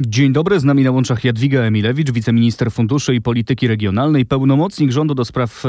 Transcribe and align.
Dzień 0.00 0.32
dobry, 0.32 0.60
z 0.60 0.64
nami 0.64 0.82
na 0.82 0.90
łączach 0.90 1.24
Jadwiga 1.24 1.60
Emilewicz, 1.60 2.10
wiceminister 2.10 2.72
funduszy 2.72 3.14
i 3.14 3.20
polityki 3.20 3.68
regionalnej, 3.68 4.26
pełnomocnik 4.26 4.90
rządu 4.90 5.14
do 5.14 5.24
spraw 5.24 5.62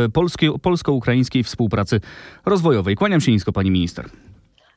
polsko-ukraińskiej 0.61 1.43
współpracy 1.43 2.01
rozwojowej. 2.45 2.95
Kłaniam 2.95 3.21
się 3.21 3.31
nisko, 3.31 3.51
pani 3.51 3.71
minister. 3.71 4.09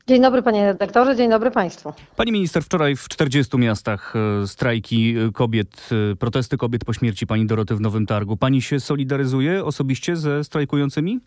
Dzień 0.07 0.23
dobry 0.23 0.43
panie 0.43 0.67
redaktorze, 0.67 1.17
dzień 1.17 1.31
dobry 1.31 1.51
państwu. 1.51 1.93
Pani 2.17 2.33
minister, 2.33 2.63
wczoraj 2.63 2.97
w 2.97 3.09
40 3.09 3.59
miastach 3.59 4.15
e, 4.43 4.47
strajki 4.47 5.15
e, 5.17 5.33
kobiet, 5.33 5.89
e, 6.13 6.17
protesty 6.17 6.57
kobiet 6.57 6.85
po 6.85 6.93
śmierci 6.93 7.27
pani 7.27 7.47
Doroty 7.47 7.75
w 7.75 7.81
Nowym 7.81 8.07
Targu. 8.07 8.37
Pani 8.37 8.63
się 8.63 8.81
solidaryzuje 8.81 9.65
osobiście 9.65 10.17
ze 10.17 10.45
strajkującymi? 10.45 11.21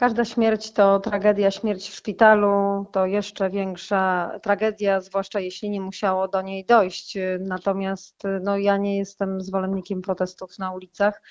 Każda 0.00 0.24
śmierć 0.24 0.72
to 0.72 1.00
tragedia, 1.00 1.50
śmierć 1.50 1.88
w 1.90 1.94
szpitalu 1.94 2.86
to 2.92 3.06
jeszcze 3.06 3.50
większa 3.50 4.32
tragedia, 4.42 5.00
zwłaszcza 5.00 5.40
jeśli 5.40 5.70
nie 5.70 5.80
musiało 5.80 6.28
do 6.28 6.42
niej 6.42 6.64
dojść. 6.64 7.18
Natomiast 7.40 8.22
no, 8.42 8.58
ja 8.58 8.76
nie 8.76 8.98
jestem 8.98 9.40
zwolennikiem 9.40 10.02
protestów 10.02 10.58
na 10.58 10.72
ulicach 10.72 11.22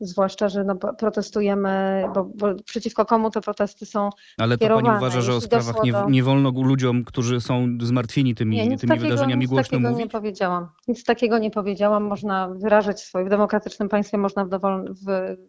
zwłaszcza, 0.00 0.48
że 0.48 0.64
no, 0.64 0.76
protestujemy, 0.76 2.04
bo, 2.14 2.24
bo, 2.24 2.54
przeciwko 2.64 3.04
komu 3.04 3.30
te 3.30 3.40
protesty 3.40 3.86
są 3.86 4.10
Ale 4.38 4.58
to 4.58 4.68
pani 4.68 4.88
uważa, 4.96 5.20
że 5.20 5.34
o 5.34 5.40
sprawach 5.40 5.84
nie, 5.84 5.94
nie, 6.08 6.22
wolno 6.22 6.50
ludziom, 6.50 7.04
którzy 7.04 7.40
są 7.40 7.68
zmartwieni 7.80 8.34
tymi, 8.34 8.56
nie, 8.56 8.78
tymi 8.78 8.88
takiego, 8.88 9.08
wydarzeniami 9.08 9.40
nic 9.40 9.50
głośno 9.50 9.70
takiego 9.70 9.90
mówić? 9.90 10.04
nie 10.04 10.10
powiedziałam. 10.10 10.68
Nic 10.88 11.04
takiego 11.04 11.38
nie 11.38 11.50
powiedziałam. 11.50 12.04
Można 12.04 12.48
wyrażać 12.48 13.00
swoje, 13.00 13.24
w 13.24 13.28
demokratycznym 13.28 13.88
państwie 13.88 14.18
można 14.18 14.44
w, 14.44 14.48
dowol, 14.48 14.94
w, 14.94 15.04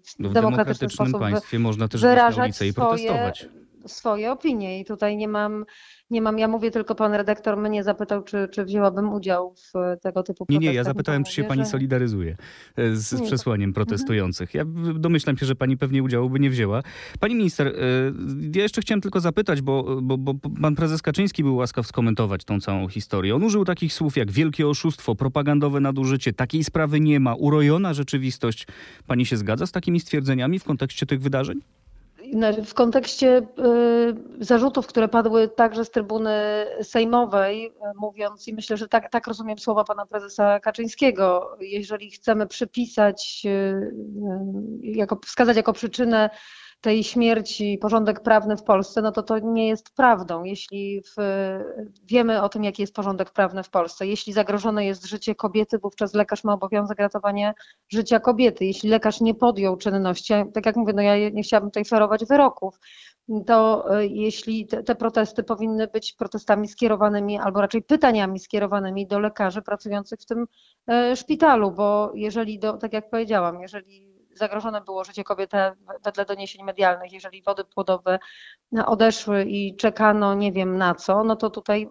w, 0.08 0.20
no 0.20 0.30
w 0.30 0.34
demokratycznym 0.34 0.90
sposób 0.90 1.20
państwie 1.20 1.60
można 1.60 1.88
też 1.88 2.02
wyrażać 2.02 2.38
na 2.38 2.44
ulicę 2.44 2.68
i 2.68 2.74
protestować. 2.74 3.40
Swoje, 3.40 3.65
swoje 3.88 4.32
opinie 4.32 4.80
i 4.80 4.86
tutaj 4.86 5.18
nie 5.18 5.28
mam 5.28 5.66
nie 6.10 6.22
mam, 6.22 6.40
ja 6.40 6.48
mówię 6.48 6.72
tylko 6.72 6.96
pan 6.96 7.14
redaktor 7.14 7.58
mnie 7.58 7.84
zapytał, 7.84 8.24
czy, 8.24 8.48
czy 8.52 8.66
wzięłabym 8.66 9.14
udział 9.14 9.54
w 9.56 9.72
tego 10.02 10.24
typu 10.24 10.46
protestach. 10.46 10.62
Nie, 10.62 10.70
nie, 10.70 10.74
ja 10.74 10.84
zapytałem, 10.84 11.24
czy 11.24 11.32
się 11.32 11.44
pani 11.44 11.66
solidaryzuje 11.66 12.38
e, 12.76 12.96
z, 12.96 13.10
z 13.10 13.22
przesłaniem 13.22 13.74
protestujących. 13.74 14.54
Ja 14.54 14.64
domyślam 14.96 15.38
się, 15.38 15.46
że 15.46 15.56
pani 15.56 15.78
pewnie 15.78 16.04
udziału 16.04 16.30
by 16.30 16.40
nie 16.40 16.50
wzięła. 16.50 16.82
Pani 17.20 17.36
minister, 17.36 17.68
e, 17.68 17.72
ja 18.56 18.64
jeszcze 18.64 18.82
chciałem 18.82 19.02
tylko 19.02 19.20
zapytać, 19.20 19.62
bo, 19.62 20.02
bo, 20.02 20.18
bo 20.18 20.34
pan 20.62 20.76
prezes 20.76 21.02
Kaczyński 21.02 21.44
był 21.44 21.56
łaskaw 21.56 21.88
skomentować 21.88 22.44
tą 22.44 22.60
całą 22.60 22.88
historię. 22.88 23.36
On 23.36 23.44
użył 23.44 23.66
takich 23.66 23.94
słów 23.94 24.18
jak 24.18 24.32
wielkie 24.32 24.68
oszustwo, 24.68 25.16
propagandowe 25.16 25.80
nadużycie, 25.80 26.34
takiej 26.34 26.64
sprawy 26.64 27.00
nie 27.00 27.20
ma, 27.20 27.36
urojona 27.36 27.94
rzeczywistość. 27.94 28.68
Pani 29.08 29.26
się 29.26 29.38
zgadza 29.38 29.66
z 29.66 29.72
takimi 29.72 30.00
stwierdzeniami 30.00 30.60
w 30.60 30.64
kontekście 30.64 31.06
tych 31.06 31.22
wydarzeń? 31.22 31.62
W 32.66 32.74
kontekście 32.74 33.38
y, 33.38 34.46
zarzutów, 34.46 34.88
które 34.88 35.08
padły 35.08 35.48
także 35.48 35.86
z 35.86 35.92
trybuny 35.92 36.66
sejmowej, 36.82 37.66
y, 37.68 37.72
mówiąc, 37.96 38.48
i 38.48 38.54
myślę, 38.54 38.78
że 38.78 38.88
tak, 38.88 39.12
tak 39.12 39.28
rozumiem 39.28 39.60
słowa 39.60 39.84
pana 39.84 40.06
prezesa 40.06 40.60
Kaczyńskiego, 40.60 41.58
jeżeli 41.60 42.12
chcemy 42.12 42.48
przypisać, 42.48 43.42
y, 43.46 43.92
jako, 44.82 45.20
wskazać 45.26 45.58
jako 45.58 45.74
przyczynę 45.74 46.30
tej 46.86 47.04
śmierci 47.04 47.78
porządek 47.82 48.20
prawny 48.20 48.58
w 48.58 48.64
Polsce, 48.64 49.02
no 49.02 49.12
to 49.12 49.24
to 49.24 49.40
nie 49.40 49.68
jest 49.68 49.96
prawdą. 49.96 50.44
Jeśli 50.44 51.02
w, 51.02 51.16
wiemy 52.04 52.42
o 52.42 52.50
tym, 52.50 52.64
jaki 52.64 52.82
jest 52.82 52.96
porządek 52.96 53.32
prawny 53.32 53.64
w 53.64 53.70
Polsce, 53.70 54.08
jeśli 54.08 54.34
zagrożone 54.34 54.86
jest 54.86 55.06
życie 55.06 55.36
kobiety, 55.36 55.80
wówczas 55.80 56.14
lekarz 56.14 56.44
ma 56.44 56.54
obowiązek 56.54 57.00
ratowania 57.00 57.54
życia 57.90 58.20
kobiety. 58.20 58.66
Jeśli 58.66 58.90
lekarz 58.90 59.22
nie 59.22 59.34
podjął 59.34 59.78
czynności, 59.78 60.34
tak 60.54 60.66
jak 60.66 60.76
mówię, 60.76 60.94
no 60.94 61.02
ja 61.02 61.30
nie 61.30 61.44
chciałabym 61.44 61.70
tutaj 61.70 61.86
ferować 61.86 62.26
wyroków, 62.26 62.80
to 63.46 63.86
e, 63.98 64.06
jeśli 64.06 64.68
te, 64.68 64.84
te, 64.84 64.96
protesty 64.96 65.44
powinny 65.44 65.88
być 65.88 66.14
protestami 66.14 66.68
skierowanymi, 66.68 67.40
albo 67.40 67.62
raczej 67.62 67.82
pytaniami 67.82 68.40
skierowanymi 68.40 69.08
do 69.08 69.20
lekarzy 69.20 69.62
pracujących 69.62 70.20
w 70.20 70.26
tym 70.26 70.46
e, 70.88 71.16
szpitalu, 71.16 71.72
bo 71.72 72.12
jeżeli, 72.16 72.60
do, 72.60 72.74
tak 72.74 72.94
jak 72.94 73.10
powiedziałam, 73.10 73.62
jeżeli 73.62 74.15
zagrożone 74.36 74.82
było 74.82 75.04
życie 75.04 75.24
kobiety 75.24 75.58
wedle 76.04 76.26
doniesień 76.26 76.64
medialnych. 76.64 77.14
Jeżeli 77.14 77.44
wody 77.44 77.64
płodowe 77.64 78.20
odeszły 78.86 79.44
i 79.44 79.76
czekano 79.76 80.34
nie 80.34 80.52
wiem 80.52 80.78
na 80.78 80.96
co, 80.96 81.24
no 81.24 81.36
to 81.36 81.50
tutaj 81.50 81.90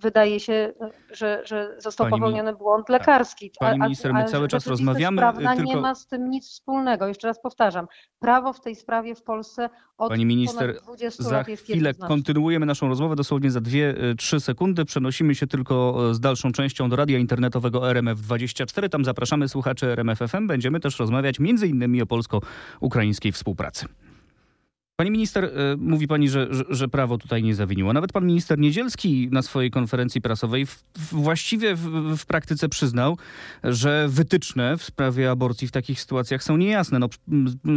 wydaje 0.00 0.40
się, 0.40 0.72
że, 1.12 1.42
że 1.44 1.76
został 1.78 2.06
pani 2.06 2.20
popełniony 2.20 2.54
błąd 2.54 2.88
lekarski. 2.88 3.50
Pani 3.60 3.80
minister, 3.80 4.14
my 4.14 4.24
cały 4.24 4.48
czas 4.48 4.66
rozmawiamy. 4.66 5.18
Prawna 5.18 5.56
tylko... 5.56 5.74
nie 5.74 5.76
ma 5.76 5.94
z 5.94 6.06
tym 6.06 6.30
nic 6.30 6.48
wspólnego. 6.48 7.08
Jeszcze 7.08 7.28
raz 7.28 7.40
powtarzam, 7.40 7.86
prawo 8.18 8.52
w 8.52 8.60
tej 8.60 8.76
sprawie 8.76 9.14
w 9.14 9.22
Polsce 9.22 9.70
od 9.98 10.08
Pani 10.08 10.26
minister, 10.26 10.80
za 11.18 11.44
chwilę 11.44 11.94
kontynuujemy 11.94 12.66
naszą 12.66 12.88
rozmowę, 12.88 13.16
dosłownie 13.16 13.50
za 13.50 13.60
dwie, 13.60 14.04
y, 14.04 14.14
trzy 14.16 14.40
sekundy. 14.40 14.84
Przenosimy 14.84 15.34
się 15.34 15.46
tylko 15.46 15.96
y, 16.10 16.14
z 16.14 16.20
dalszą 16.20 16.52
częścią 16.52 16.88
do 16.88 16.96
radia 16.96 17.18
internetowego 17.18 17.80
RMF24. 17.80 18.88
Tam 18.88 19.04
zapraszamy 19.04 19.48
słuchaczy 19.48 19.86
RMF 19.86 20.18
FM. 20.18 20.46
Będziemy 20.46 20.80
też 20.80 20.98
rozmawiać 20.98 21.40
między 21.40 21.68
innymi 21.68 22.02
o 22.02 22.06
polsko-ukraińskiej 22.06 23.32
współpracy. 23.32 23.86
Pani 24.96 25.10
minister, 25.10 25.44
e, 25.44 25.50
mówi 25.78 26.08
pani, 26.08 26.28
że, 26.28 26.48
że, 26.70 26.88
prawo 26.88 27.18
tutaj 27.18 27.42
nie 27.42 27.54
zawiniło. 27.54 27.92
Nawet 27.92 28.12
pan 28.12 28.26
minister 28.26 28.58
Niedzielski 28.58 29.28
na 29.32 29.42
swojej 29.42 29.70
konferencji 29.70 30.20
prasowej 30.20 30.66
w, 30.66 30.84
właściwie 30.96 31.74
w, 31.74 31.80
w, 32.18 32.26
praktyce 32.26 32.68
przyznał, 32.68 33.18
że 33.64 34.06
wytyczne 34.08 34.76
w 34.76 34.82
sprawie 34.82 35.30
aborcji 35.30 35.68
w 35.68 35.72
takich 35.72 36.00
sytuacjach 36.00 36.42
są 36.42 36.56
niejasne. 36.56 36.98
No, 36.98 37.08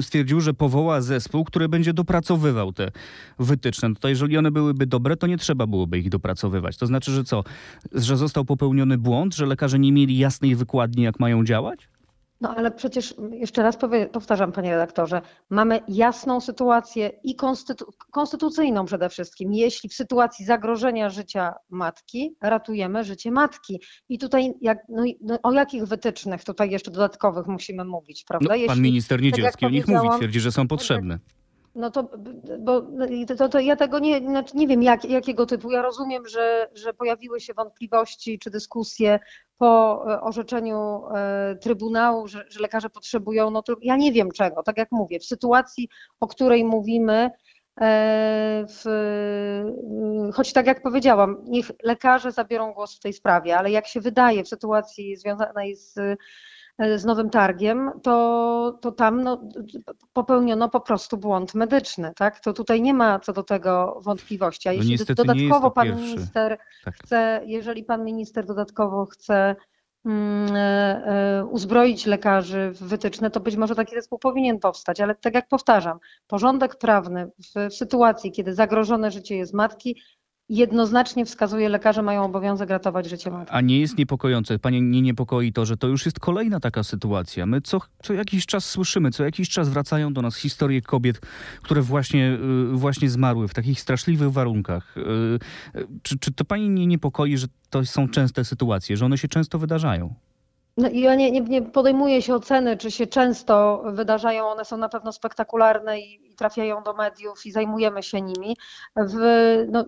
stwierdził, 0.01 0.41
że 0.41 0.53
powoła 0.53 1.01
zespół, 1.01 1.45
który 1.45 1.69
będzie 1.69 1.93
dopracowywał 1.93 2.73
te 2.73 2.91
wytyczne. 3.39 3.89
No 3.89 3.95
to 3.95 4.09
jeżeli 4.09 4.37
one 4.37 4.51
byłyby 4.51 4.85
dobre, 4.85 5.17
to 5.17 5.27
nie 5.27 5.37
trzeba 5.37 5.67
byłoby 5.67 5.99
ich 5.99 6.09
dopracowywać. 6.09 6.77
To 6.77 6.87
znaczy, 6.87 7.11
że 7.11 7.23
co? 7.23 7.43
Że 7.91 8.17
został 8.17 8.45
popełniony 8.45 8.97
błąd, 8.97 9.35
że 9.35 9.45
lekarze 9.45 9.79
nie 9.79 9.91
mieli 9.91 10.17
jasnej 10.17 10.55
wykładni, 10.55 11.03
jak 11.03 11.19
mają 11.19 11.45
działać? 11.45 11.87
No 12.41 12.55
ale 12.55 12.71
przecież 12.71 13.15
jeszcze 13.31 13.63
raz 13.63 13.77
powtarzam, 14.11 14.51
panie 14.51 14.71
redaktorze, 14.71 15.21
mamy 15.49 15.79
jasną 15.87 16.41
sytuację 16.41 17.11
i 17.23 17.35
konstytu 17.35 17.85
konstytucyjną 18.11 18.85
przede 18.85 19.09
wszystkim. 19.09 19.53
Jeśli 19.53 19.89
w 19.89 19.93
sytuacji 19.93 20.45
zagrożenia 20.45 21.09
życia 21.09 21.53
matki 21.69 22.35
ratujemy 22.41 23.03
życie 23.03 23.31
matki. 23.31 23.81
I 24.09 24.19
tutaj 24.19 24.53
jak, 24.61 24.77
no, 24.89 25.03
no, 25.21 25.39
o 25.43 25.51
jakich 25.51 25.85
wytycznych 25.85 26.43
tutaj 26.43 26.71
jeszcze 26.71 26.91
dodatkowych 26.91 27.47
musimy 27.47 27.85
mówić, 27.85 28.23
prawda? 28.27 28.45
No, 28.45 28.49
pan 28.49 28.59
Jeśli, 28.59 28.81
minister 28.81 29.21
Niedzielski 29.21 29.65
tak 29.65 29.69
o 29.69 29.71
nich 29.71 29.87
mówi, 29.87 30.07
twierdzi, 30.17 30.39
że 30.39 30.51
są 30.51 30.67
potrzebne. 30.67 31.19
No 31.75 31.91
to, 31.91 32.09
bo, 32.59 32.81
to, 33.37 33.49
to 33.49 33.59
ja 33.59 33.75
tego 33.75 33.99
nie, 33.99 34.19
znaczy 34.19 34.57
nie 34.57 34.67
wiem 34.67 34.83
jak, 34.83 35.05
jakiego 35.05 35.45
typu. 35.45 35.71
Ja 35.71 35.81
rozumiem, 35.81 36.27
że, 36.27 36.69
że 36.73 36.93
pojawiły 36.93 37.39
się 37.39 37.53
wątpliwości 37.53 38.39
czy 38.39 38.49
dyskusje 38.49 39.19
po 39.57 40.03
e, 40.13 40.21
orzeczeniu 40.21 41.01
e, 41.15 41.55
Trybunału, 41.55 42.27
że, 42.27 42.45
że 42.49 42.59
lekarze 42.59 42.89
potrzebują, 42.89 43.51
no 43.51 43.61
to 43.61 43.75
ja 43.81 43.97
nie 43.97 44.11
wiem 44.11 44.31
czego. 44.31 44.63
Tak 44.63 44.77
jak 44.77 44.91
mówię, 44.91 45.19
w 45.19 45.25
sytuacji, 45.25 45.89
o 46.19 46.27
której 46.27 46.63
mówimy, 46.63 47.31
e, 47.81 48.65
w, 48.69 48.83
choć 50.33 50.53
tak 50.53 50.67
jak 50.67 50.81
powiedziałam, 50.81 51.37
niech 51.43 51.71
lekarze 51.83 52.31
zabiorą 52.31 52.73
głos 52.73 52.95
w 52.95 52.99
tej 52.99 53.13
sprawie, 53.13 53.57
ale 53.57 53.71
jak 53.71 53.87
się 53.87 54.01
wydaje 54.01 54.43
w 54.43 54.49
sytuacji 54.49 55.15
związanej 55.15 55.75
z 55.75 55.99
z 56.95 57.05
Nowym 57.05 57.29
Targiem, 57.29 57.91
to, 58.03 58.77
to 58.81 58.91
tam 58.91 59.23
no, 59.23 59.41
popełniono 60.13 60.69
po 60.69 60.81
prostu 60.81 61.17
błąd 61.17 61.55
medyczny. 61.55 62.13
Tak? 62.15 62.39
To 62.39 62.53
tutaj 62.53 62.81
nie 62.81 62.93
ma 62.93 63.19
co 63.19 63.33
do 63.33 63.43
tego 63.43 63.99
wątpliwości. 64.01 64.69
A 64.69 64.71
no 64.71 64.77
jeśli 64.77 65.15
dodatkowo 65.15 65.71
pan 65.71 65.87
pierwszy. 65.87 66.03
minister 66.03 66.57
tak. 66.85 66.95
chce, 66.95 67.41
jeżeli 67.45 67.83
pan 67.83 68.05
minister 68.05 68.45
dodatkowo 68.45 69.05
chce 69.05 69.55
mm, 70.05 70.55
e, 70.55 70.59
e, 71.39 71.45
uzbroić 71.45 72.05
lekarzy 72.05 72.71
w 72.71 72.83
wytyczne, 72.83 73.31
to 73.31 73.39
być 73.39 73.55
może 73.55 73.75
taki 73.75 73.95
zespół 73.95 74.19
powinien 74.19 74.59
powstać, 74.59 75.01
ale 75.01 75.15
tak 75.15 75.33
jak 75.33 75.47
powtarzam, 75.47 75.99
porządek 76.27 76.75
prawny 76.75 77.31
w, 77.55 77.69
w 77.69 77.73
sytuacji, 77.73 78.31
kiedy 78.31 78.53
zagrożone 78.53 79.11
życie 79.11 79.35
jest 79.37 79.53
matki, 79.53 80.01
jednoznacznie 80.49 81.25
wskazuje, 81.25 81.69
lekarze 81.69 82.01
mają 82.01 82.25
obowiązek 82.25 82.69
ratować 82.69 83.09
życie 83.09 83.31
matki. 83.31 83.53
A 83.55 83.61
nie 83.61 83.79
jest 83.79 83.97
niepokojące, 83.97 84.59
Panie 84.59 84.81
nie 84.81 85.01
niepokoi 85.01 85.53
to, 85.53 85.65
że 85.65 85.77
to 85.77 85.87
już 85.87 86.05
jest 86.05 86.19
kolejna 86.19 86.59
taka 86.59 86.83
sytuacja. 86.83 87.45
My 87.45 87.61
co, 87.61 87.81
co 88.03 88.13
jakiś 88.13 88.45
czas 88.45 88.65
słyszymy, 88.65 89.11
co 89.11 89.23
jakiś 89.23 89.49
czas 89.49 89.69
wracają 89.69 90.13
do 90.13 90.21
nas 90.21 90.35
historie 90.35 90.81
kobiet, 90.81 91.21
które 91.61 91.81
właśnie, 91.81 92.37
y, 92.73 92.77
właśnie 92.77 93.09
zmarły 93.09 93.47
w 93.47 93.53
takich 93.53 93.81
straszliwych 93.81 94.31
warunkach. 94.31 94.97
Y, 94.97 95.01
y, 95.79 95.87
czy, 96.03 96.19
czy 96.19 96.33
to 96.33 96.45
Pani 96.45 96.69
nie 96.69 96.87
niepokoi, 96.87 97.37
że 97.37 97.47
to 97.69 97.85
są 97.85 98.07
częste 98.07 98.45
sytuacje, 98.45 98.97
że 98.97 99.05
one 99.05 99.17
się 99.17 99.27
często 99.27 99.59
wydarzają? 99.59 100.13
No 100.77 100.89
ja 100.93 101.15
nie, 101.15 101.31
nie, 101.31 101.41
nie, 101.41 101.61
podejmuję 101.61 102.21
się 102.21 102.35
oceny, 102.35 102.77
czy 102.77 102.91
się 102.91 103.07
często 103.07 103.83
wydarzają, 103.93 104.47
one 104.47 104.65
są 104.65 104.77
na 104.77 104.89
pewno 104.89 105.11
spektakularne 105.11 105.99
i, 105.99 106.28
i 106.28 106.28
trafiają 106.39 106.83
do 106.83 106.93
mediów 106.93 107.45
i 107.45 107.51
zajmujemy 107.51 108.03
się 108.03 108.21
nimi. 108.21 108.57
W, 108.95 109.17
no, 109.71 109.85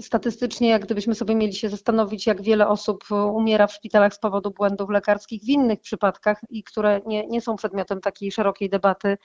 statystycznie, 0.00 0.68
jak 0.68 0.82
gdybyśmy 0.82 1.14
sobie 1.14 1.34
mieli 1.34 1.54
się 1.54 1.68
zastanowić, 1.68 2.26
jak 2.26 2.42
wiele 2.42 2.68
osób 2.68 3.04
umiera 3.10 3.66
w 3.66 3.72
szpitalach 3.72 4.14
z 4.14 4.18
powodu 4.18 4.50
błędów 4.50 4.90
lekarskich 4.90 5.42
w 5.42 5.48
innych 5.48 5.80
przypadkach 5.80 6.40
i 6.50 6.64
które 6.64 7.00
nie, 7.06 7.26
nie 7.26 7.40
są 7.40 7.56
przedmiotem 7.56 8.00
takiej 8.00 8.32
szerokiej 8.32 8.70
debaty 8.70 9.18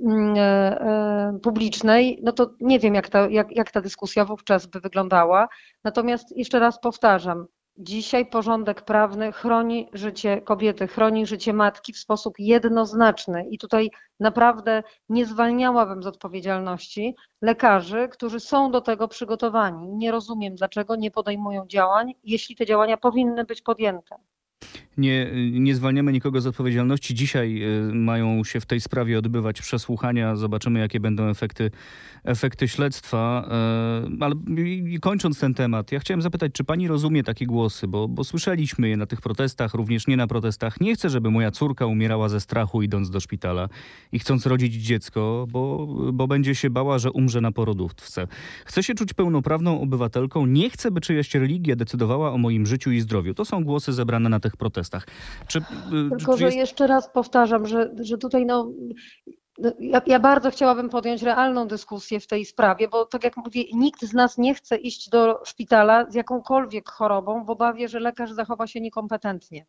mm, 0.00 0.34
e, 0.36 0.40
e, 0.40 1.38
publicznej, 1.42 2.20
no 2.22 2.32
to 2.32 2.50
nie 2.60 2.78
wiem, 2.78 2.94
jak 2.94 3.08
ta, 3.08 3.28
jak, 3.30 3.56
jak 3.56 3.70
ta 3.70 3.80
dyskusja 3.80 4.24
wówczas 4.24 4.66
by 4.66 4.80
wyglądała. 4.80 5.48
Natomiast 5.84 6.36
jeszcze 6.36 6.58
raz 6.58 6.80
powtarzam, 6.80 7.46
Dzisiaj 7.80 8.26
porządek 8.26 8.82
prawny 8.82 9.32
chroni 9.32 9.88
życie 9.92 10.40
kobiety, 10.40 10.86
chroni 10.86 11.26
życie 11.26 11.52
matki 11.52 11.92
w 11.92 11.98
sposób 11.98 12.34
jednoznaczny. 12.38 13.46
I 13.50 13.58
tutaj 13.58 13.90
naprawdę 14.20 14.82
nie 15.08 15.26
zwalniałabym 15.26 16.02
z 16.02 16.06
odpowiedzialności 16.06 17.16
lekarzy, 17.42 18.08
którzy 18.08 18.40
są 18.40 18.70
do 18.70 18.80
tego 18.80 19.08
przygotowani. 19.08 19.88
Nie 19.88 20.10
rozumiem, 20.10 20.54
dlaczego 20.54 20.96
nie 20.96 21.10
podejmują 21.10 21.66
działań, 21.66 22.14
jeśli 22.24 22.56
te 22.56 22.66
działania 22.66 22.96
powinny 22.96 23.44
być 23.44 23.62
podjęte. 23.62 24.16
Nie, 24.98 25.30
nie 25.52 25.74
zwalniamy 25.74 26.12
nikogo 26.12 26.40
z 26.40 26.46
odpowiedzialności. 26.46 27.14
Dzisiaj 27.14 27.62
y, 27.90 27.94
mają 27.94 28.44
się 28.44 28.60
w 28.60 28.66
tej 28.66 28.80
sprawie 28.80 29.18
odbywać 29.18 29.60
przesłuchania. 29.60 30.36
Zobaczymy, 30.36 30.80
jakie 30.80 31.00
będą 31.00 31.28
efekty, 31.28 31.70
efekty 32.24 32.68
śledztwa. 32.68 33.48
Y, 34.10 34.24
ale 34.24 34.34
kończąc 35.00 35.40
ten 35.40 35.54
temat, 35.54 35.92
ja 35.92 36.00
chciałem 36.00 36.22
zapytać, 36.22 36.52
czy 36.52 36.64
pani 36.64 36.88
rozumie 36.88 37.22
takie 37.22 37.46
głosy, 37.46 37.88
bo, 37.88 38.08
bo 38.08 38.24
słyszeliśmy 38.24 38.88
je 38.88 38.96
na 38.96 39.06
tych 39.06 39.20
protestach, 39.20 39.74
również 39.74 40.06
nie 40.06 40.16
na 40.16 40.26
protestach. 40.26 40.80
Nie 40.80 40.94
chcę, 40.94 41.10
żeby 41.10 41.30
moja 41.30 41.50
córka 41.50 41.86
umierała 41.86 42.28
ze 42.28 42.40
strachu 42.40 42.82
idąc 42.82 43.10
do 43.10 43.20
szpitala 43.20 43.68
i 44.12 44.18
chcąc 44.18 44.46
rodzić 44.46 44.74
dziecko, 44.74 45.46
bo, 45.48 45.86
bo 46.12 46.26
będzie 46.26 46.54
się 46.54 46.70
bała, 46.70 46.98
że 46.98 47.12
umrze 47.12 47.40
na 47.40 47.52
porodówce. 47.52 48.26
Chcę 48.64 48.82
się 48.82 48.94
czuć 48.94 49.14
pełnoprawną 49.14 49.80
obywatelką. 49.80 50.46
Nie 50.46 50.70
chcę, 50.70 50.90
by 50.90 51.00
czyjaś 51.00 51.34
religia 51.34 51.76
decydowała 51.76 52.32
o 52.32 52.38
moim 52.38 52.66
życiu 52.66 52.92
i 52.92 53.00
zdrowiu. 53.00 53.34
To 53.34 53.44
są 53.44 53.64
głosy 53.64 53.92
zebrane 53.92 54.28
na 54.28 54.40
tych 54.40 54.56
protestach. 54.56 54.87
Czy, 55.46 55.58
y, 55.58 55.62
Tylko, 56.18 56.36
czy 56.36 56.42
jest... 56.44 56.54
że 56.54 56.60
jeszcze 56.60 56.86
raz 56.86 57.10
powtarzam, 57.12 57.66
że, 57.66 57.90
że 58.00 58.18
tutaj 58.18 58.46
no, 58.46 58.72
ja, 59.80 60.02
ja, 60.06 60.20
bardzo 60.20 60.50
chciałabym 60.50 60.88
podjąć 60.88 61.22
realną 61.22 61.68
dyskusję 61.68 62.20
w 62.20 62.26
tej 62.26 62.44
sprawie, 62.44 62.88
bo 62.88 63.06
tak 63.06 63.24
jak 63.24 63.36
mówię, 63.36 63.64
nikt 63.74 64.04
z 64.04 64.12
nas 64.12 64.38
nie 64.38 64.54
chce 64.54 64.76
iść 64.76 65.10
do 65.10 65.44
szpitala 65.44 66.10
z 66.10 66.14
jakąkolwiek 66.14 66.90
chorobą 66.90 67.44
w 67.44 67.50
obawie, 67.50 67.88
że 67.88 68.00
lekarz 68.00 68.32
zachowa 68.32 68.66
się 68.66 68.80
niekompetentnie. 68.80 69.66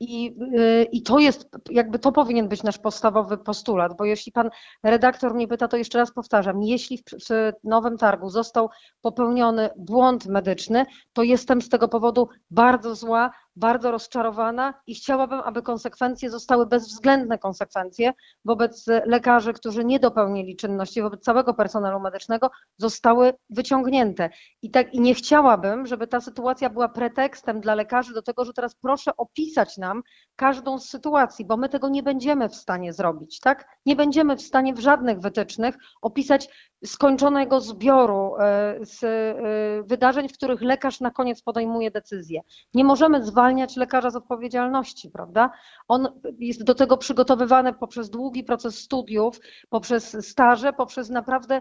I, 0.00 0.36
y, 0.58 0.86
I 0.92 1.02
to 1.02 1.18
jest, 1.18 1.48
jakby 1.70 1.98
to 1.98 2.12
powinien 2.12 2.48
być 2.48 2.62
nasz 2.62 2.78
podstawowy 2.78 3.38
postulat, 3.38 3.96
bo 3.96 4.04
jeśli 4.04 4.32
pan 4.32 4.50
redaktor 4.82 5.34
mnie 5.34 5.48
pyta, 5.48 5.68
to 5.68 5.76
jeszcze 5.76 5.98
raz 5.98 6.12
powtarzam, 6.12 6.62
jeśli 6.62 6.98
w, 6.98 7.02
w 7.02 7.52
Nowym 7.64 7.98
Targu 7.98 8.30
został 8.30 8.70
popełniony 9.00 9.70
błąd 9.76 10.26
medyczny, 10.26 10.86
to 11.12 11.22
jestem 11.22 11.62
z 11.62 11.68
tego 11.68 11.88
powodu 11.88 12.28
bardzo 12.50 12.94
zła, 12.94 13.30
bardzo 13.58 13.90
rozczarowana 13.90 14.74
i 14.86 14.94
chciałabym, 14.94 15.40
aby 15.40 15.62
konsekwencje 15.62 16.30
zostały 16.30 16.66
bezwzględne 16.66 17.38
konsekwencje 17.38 18.12
wobec 18.44 18.86
lekarzy, 19.04 19.52
którzy 19.52 19.84
nie 19.84 20.00
dopełnili 20.00 20.56
czynności, 20.56 21.02
wobec 21.02 21.24
całego 21.24 21.54
personelu 21.54 22.00
medycznego, 22.00 22.50
zostały 22.76 23.32
wyciągnięte. 23.50 24.30
I, 24.62 24.70
tak, 24.70 24.94
I 24.94 25.00
nie 25.00 25.14
chciałabym, 25.14 25.86
żeby 25.86 26.06
ta 26.06 26.20
sytuacja 26.20 26.70
była 26.70 26.88
pretekstem 26.88 27.60
dla 27.60 27.74
lekarzy 27.74 28.14
do 28.14 28.22
tego, 28.22 28.44
że 28.44 28.52
teraz 28.52 28.74
proszę 28.74 29.16
opisać 29.16 29.57
nam 29.78 30.02
każdą 30.36 30.78
z 30.78 30.88
sytuacji, 30.88 31.44
bo 31.44 31.56
my 31.56 31.68
tego 31.68 31.88
nie 31.88 32.02
będziemy 32.02 32.48
w 32.48 32.54
stanie 32.54 32.92
zrobić, 32.92 33.40
tak? 33.40 33.68
Nie 33.86 33.96
będziemy 33.96 34.36
w 34.36 34.42
stanie 34.42 34.74
w 34.74 34.78
żadnych 34.78 35.20
wytycznych 35.20 35.74
opisać 36.02 36.48
skończonego 36.84 37.60
zbioru 37.60 38.36
e, 38.36 38.76
z 38.80 39.04
e, 39.04 39.82
wydarzeń, 39.82 40.28
w 40.28 40.32
których 40.32 40.62
lekarz 40.62 41.00
na 41.00 41.10
koniec 41.10 41.42
podejmuje 41.42 41.90
decyzję. 41.90 42.40
Nie 42.74 42.84
możemy 42.84 43.24
zwalniać 43.24 43.76
lekarza 43.76 44.10
z 44.10 44.16
odpowiedzialności, 44.16 45.10
prawda? 45.10 45.50
On 45.88 46.20
jest 46.38 46.64
do 46.64 46.74
tego 46.74 46.96
przygotowywany 46.96 47.72
poprzez 47.72 48.10
długi 48.10 48.44
proces 48.44 48.78
studiów, 48.78 49.40
poprzez 49.68 50.16
staże, 50.26 50.72
poprzez 50.72 51.10
naprawdę 51.10 51.60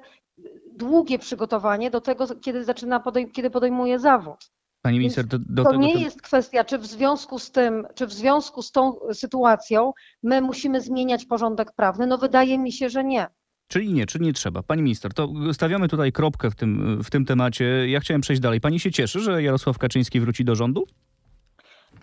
długie 0.72 1.20
przygotowanie 1.20 1.92
do 1.92 2.02
tego, 2.02 2.26
kiedy 2.42 2.64
zaczyna, 2.64 3.04
kiedy 3.34 3.50
podejmuje 3.50 4.00
zawód. 4.00 4.57
Pani 4.88 5.00
minister, 5.00 5.26
do, 5.26 5.40
do 5.40 5.64
to 5.64 5.70
tego, 5.70 5.84
nie 5.84 5.94
jest 5.94 6.22
kwestia, 6.22 6.64
czy 6.64 6.78
w 6.78 6.86
związku 6.86 7.40
z 7.40 7.52
tym, 7.52 7.88
czy 7.96 8.08
w 8.08 8.14
związku 8.14 8.62
z 8.62 8.72
tą 8.72 8.94
sytuacją 9.14 9.94
my 10.24 10.42
musimy 10.42 10.82
zmieniać 10.82 11.26
porządek 11.26 11.72
prawny. 11.72 12.08
No 12.08 12.18
wydaje 12.18 12.58
mi 12.58 12.72
się, 12.72 12.90
że 12.90 13.04
nie. 13.04 13.28
Czyli 13.68 13.94
nie, 13.94 14.06
czyli 14.06 14.26
nie 14.26 14.34
trzeba. 14.34 14.64
Pani 14.64 14.82
minister, 14.82 15.14
to 15.14 15.30
stawiamy 15.54 15.88
tutaj 15.88 16.12
kropkę 16.12 16.52
w 16.52 16.56
tym, 16.56 17.04
w 17.04 17.10
tym 17.10 17.26
temacie. 17.26 17.90
Ja 17.90 18.00
chciałem 18.00 18.22
przejść 18.22 18.42
dalej. 18.42 18.62
Pani 18.62 18.80
się 18.80 18.92
cieszy, 18.92 19.20
że 19.20 19.44
Jarosław 19.44 19.78
Kaczyński 19.78 20.20
wróci 20.20 20.46
do 20.46 20.56
rządu? 20.56 20.86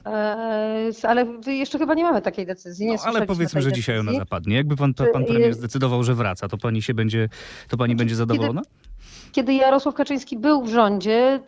Eee, 0.05 0.93
ale 1.03 1.27
jeszcze 1.47 1.79
chyba 1.79 1.95
nie 1.95 2.05
mamy 2.05 2.23
takiej 2.23 2.47
decyzji. 2.47 2.87
Nie 2.87 2.97
no, 2.97 3.03
ale 3.05 3.27
powiedzmy, 3.27 3.63
że 3.63 3.73
dzisiaj 3.73 3.99
ona 3.99 4.13
zapadnie. 4.13 4.57
Jakby 4.57 4.77
pan, 4.77 4.95
pan 4.95 5.25
premier 5.25 5.55
zdecydował, 5.55 6.05
że 6.05 6.15
wraca, 6.15 6.49
to 6.49 6.59
pani 6.59 6.83
się 6.83 6.95
będzie, 6.95 7.29
to 7.69 7.77
pani 7.77 7.97
będzie 7.97 8.17
zadowolona? 8.17 8.63
Kiedy, 8.63 8.94
kiedy 9.35 9.55
Jarosław 9.55 9.95
Kaczyński 9.95 10.39
był 10.39 10.63
w 10.63 10.69
rządzie, 10.69 11.41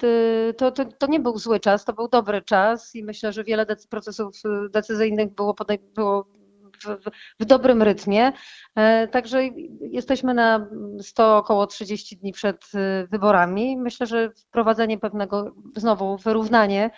to, 0.56 0.70
to, 0.70 0.84
to, 0.84 1.06
nie 1.06 1.20
był 1.20 1.38
zły 1.38 1.60
czas, 1.60 1.84
to 1.84 1.92
był 1.92 2.08
dobry 2.08 2.42
czas 2.42 2.94
i 2.94 3.04
myślę, 3.04 3.32
że 3.32 3.44
wiele 3.44 3.66
procesów 3.90 4.36
decyzyjnych 4.70 5.34
było, 5.34 5.54
podej- 5.54 5.92
było 5.94 6.26
w, 6.84 7.10
w, 7.40 7.44
dobrym 7.44 7.82
rytmie. 7.82 8.32
E, 8.74 9.08
także 9.08 9.42
jesteśmy 9.80 10.34
na 10.34 10.66
100 11.00 11.36
około 11.36 11.66
30 11.66 12.16
dni 12.16 12.32
przed 12.32 12.70
e, 12.74 13.06
wyborami. 13.06 13.76
Myślę, 13.76 14.06
że 14.06 14.30
wprowadzenie 14.30 14.98
pewnego 14.98 15.54
znowu 15.76 16.16
wyrównanie 16.16 16.90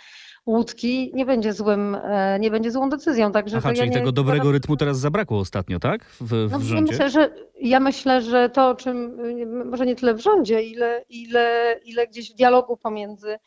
łódki 0.48 1.10
nie 1.14 1.26
będzie 1.26 1.52
złym, 1.52 1.94
e, 1.94 2.38
nie 2.40 2.50
będzie 2.50 2.70
złą 2.70 2.88
decyzją. 2.88 3.32
Także 3.32 3.56
Aha, 3.56 3.72
czyli 3.72 3.88
ja 3.88 3.94
tego 3.94 4.12
dobrego 4.12 4.52
rytmu 4.52 4.76
teraz 4.76 4.98
zabrakło 4.98 5.38
ostatnio, 5.38 5.78
tak? 5.78 6.04
W, 6.04 6.48
w 6.48 6.52
no, 6.52 6.60
rządzie? 6.60 6.92
Myślę, 6.92 7.10
że, 7.10 7.30
ja 7.60 7.80
myślę, 7.80 8.22
że 8.22 8.48
to, 8.48 8.68
o 8.68 8.74
czym 8.74 9.18
może 9.70 9.86
nie 9.86 9.96
tyle 9.96 10.14
w 10.14 10.20
rządzie, 10.20 10.62
ile, 10.62 11.04
ile, 11.08 11.76
ile 11.84 12.06
gdzieś 12.06 12.32
w 12.32 12.36
dialogu 12.36 12.76
pomiędzy 12.76 13.38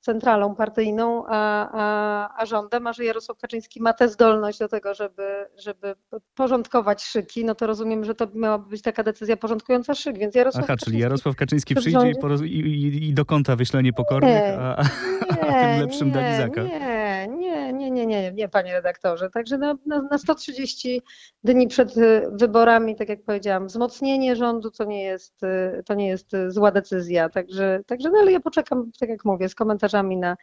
centralą 0.00 0.54
partyjną, 0.54 1.24
a, 1.28 1.68
a, 1.72 2.42
a 2.42 2.46
rządem, 2.46 2.86
a 2.86 2.92
że 2.92 3.04
Jarosław 3.04 3.38
Kaczyński 3.38 3.82
ma 3.82 3.92
tę 3.92 4.08
zdolność 4.08 4.58
do 4.58 4.68
tego, 4.68 4.94
żeby, 4.94 5.46
żeby 5.58 5.94
porządkować 6.34 7.02
szyki, 7.02 7.44
no 7.44 7.54
to 7.54 7.66
rozumiem, 7.66 8.04
że 8.04 8.14
to 8.14 8.26
miałaby 8.34 8.68
być 8.68 8.82
taka 8.82 9.02
decyzja 9.02 9.36
porządkująca 9.36 9.94
szyk, 9.94 10.18
więc 10.18 10.34
Jarosław 10.34 10.64
Aha, 10.64 10.76
czyli 10.84 10.98
Jarosław 10.98 11.36
Kaczyński 11.36 11.74
przyjdzie 11.74 12.12
i, 12.44 12.46
i, 12.46 13.08
i, 13.08 13.14
do 13.14 13.24
kąta 13.24 13.56
wyśle 13.56 13.82
niepokornych, 13.82 14.30
nie, 14.30 14.58
a, 14.58 14.76
a, 14.76 15.46
nie, 15.46 15.72
tym 15.72 15.80
lepszym 15.80 16.08
nie, 16.08 16.14
Dalizaka. 16.14 16.62
Nie, 16.62 17.09
nie, 17.72 17.90
nie, 17.90 18.06
nie, 18.06 18.22
nie, 18.22 18.32
nie, 18.32 18.48
panie 18.48 18.72
redaktorze. 18.72 19.30
Także 19.30 19.58
na, 19.58 19.74
na, 19.86 20.02
na 20.02 20.18
130 20.18 21.02
dni 21.44 21.68
przed 21.68 21.94
wyborami, 22.32 22.96
tak 22.96 23.08
jak 23.08 23.22
powiedziałam, 23.22 23.66
wzmocnienie 23.66 24.36
rządu 24.36 24.70
to 24.70 24.84
nie 24.84 25.02
jest, 25.02 25.40
to 25.86 25.94
nie 25.94 26.08
jest 26.08 26.30
zła 26.48 26.70
decyzja. 26.70 27.28
Także, 27.28 27.80
także 27.86 28.10
no 28.10 28.18
ale 28.18 28.32
ja 28.32 28.40
poczekam, 28.40 28.90
tak 29.00 29.08
jak 29.08 29.24
mówię, 29.24 29.48
z 29.48 29.54
komentarzami 29.54 30.16
na, 30.16 30.36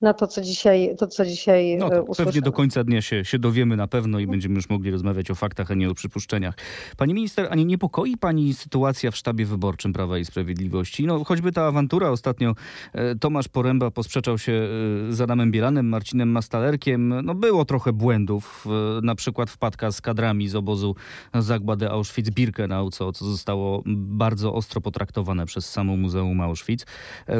na 0.00 0.14
to, 0.14 0.26
co 0.26 0.40
dzisiaj, 0.40 0.94
to, 0.98 1.06
co 1.06 1.24
dzisiaj 1.24 1.76
no, 1.78 1.86
e, 1.86 2.02
usłyszymy. 2.02 2.26
Pewnie 2.26 2.42
do 2.42 2.52
końca 2.52 2.84
dnia 2.84 3.02
się, 3.02 3.24
się 3.24 3.38
dowiemy 3.38 3.76
na 3.76 3.88
pewno 3.88 4.18
i 4.18 4.26
będziemy 4.26 4.54
już 4.54 4.68
mogli 4.68 4.90
rozmawiać 4.90 5.30
o 5.30 5.34
faktach, 5.34 5.70
a 5.70 5.74
nie 5.74 5.90
o 5.90 5.94
przypuszczeniach. 5.94 6.54
Pani 6.96 7.14
minister, 7.14 7.48
a 7.50 7.54
nie 7.54 7.64
niepokoi 7.64 8.16
pani 8.16 8.54
sytuacja 8.54 9.10
w 9.10 9.16
sztabie 9.16 9.46
wyborczym 9.46 9.92
Prawa 9.92 10.18
i 10.18 10.24
Sprawiedliwości? 10.24 11.06
No, 11.06 11.24
choćby 11.24 11.52
ta 11.52 11.66
awantura 11.66 12.10
ostatnio, 12.10 12.54
e, 12.92 13.14
Tomasz 13.14 13.48
Poręba 13.48 13.90
posprzeczał 13.90 14.38
się 14.38 14.52
e, 14.52 15.12
z 15.12 15.20
Adamem 15.20 15.50
Bielanem, 15.50 15.88
Marcinem 15.88 16.28
Mastalerkiem. 16.28 17.22
No, 17.22 17.34
było 17.34 17.64
trochę 17.64 17.92
błędów, 17.92 18.66
na 19.02 19.14
przykład 19.14 19.50
wpadka 19.50 19.92
z 19.92 20.00
kadrami 20.00 20.48
z 20.48 20.54
obozu 20.54 20.94
zagłady 21.34 21.88
Auschwitz-Birkenau, 21.88 22.90
co, 22.90 23.12
co 23.12 23.24
zostało 23.24 23.82
bardzo 23.86 24.54
ostro 24.54 24.80
potraktowane 24.80 25.46
przez 25.46 25.70
samo 25.70 25.96
Muzeum 25.96 26.40
Auschwitz. 26.40 26.86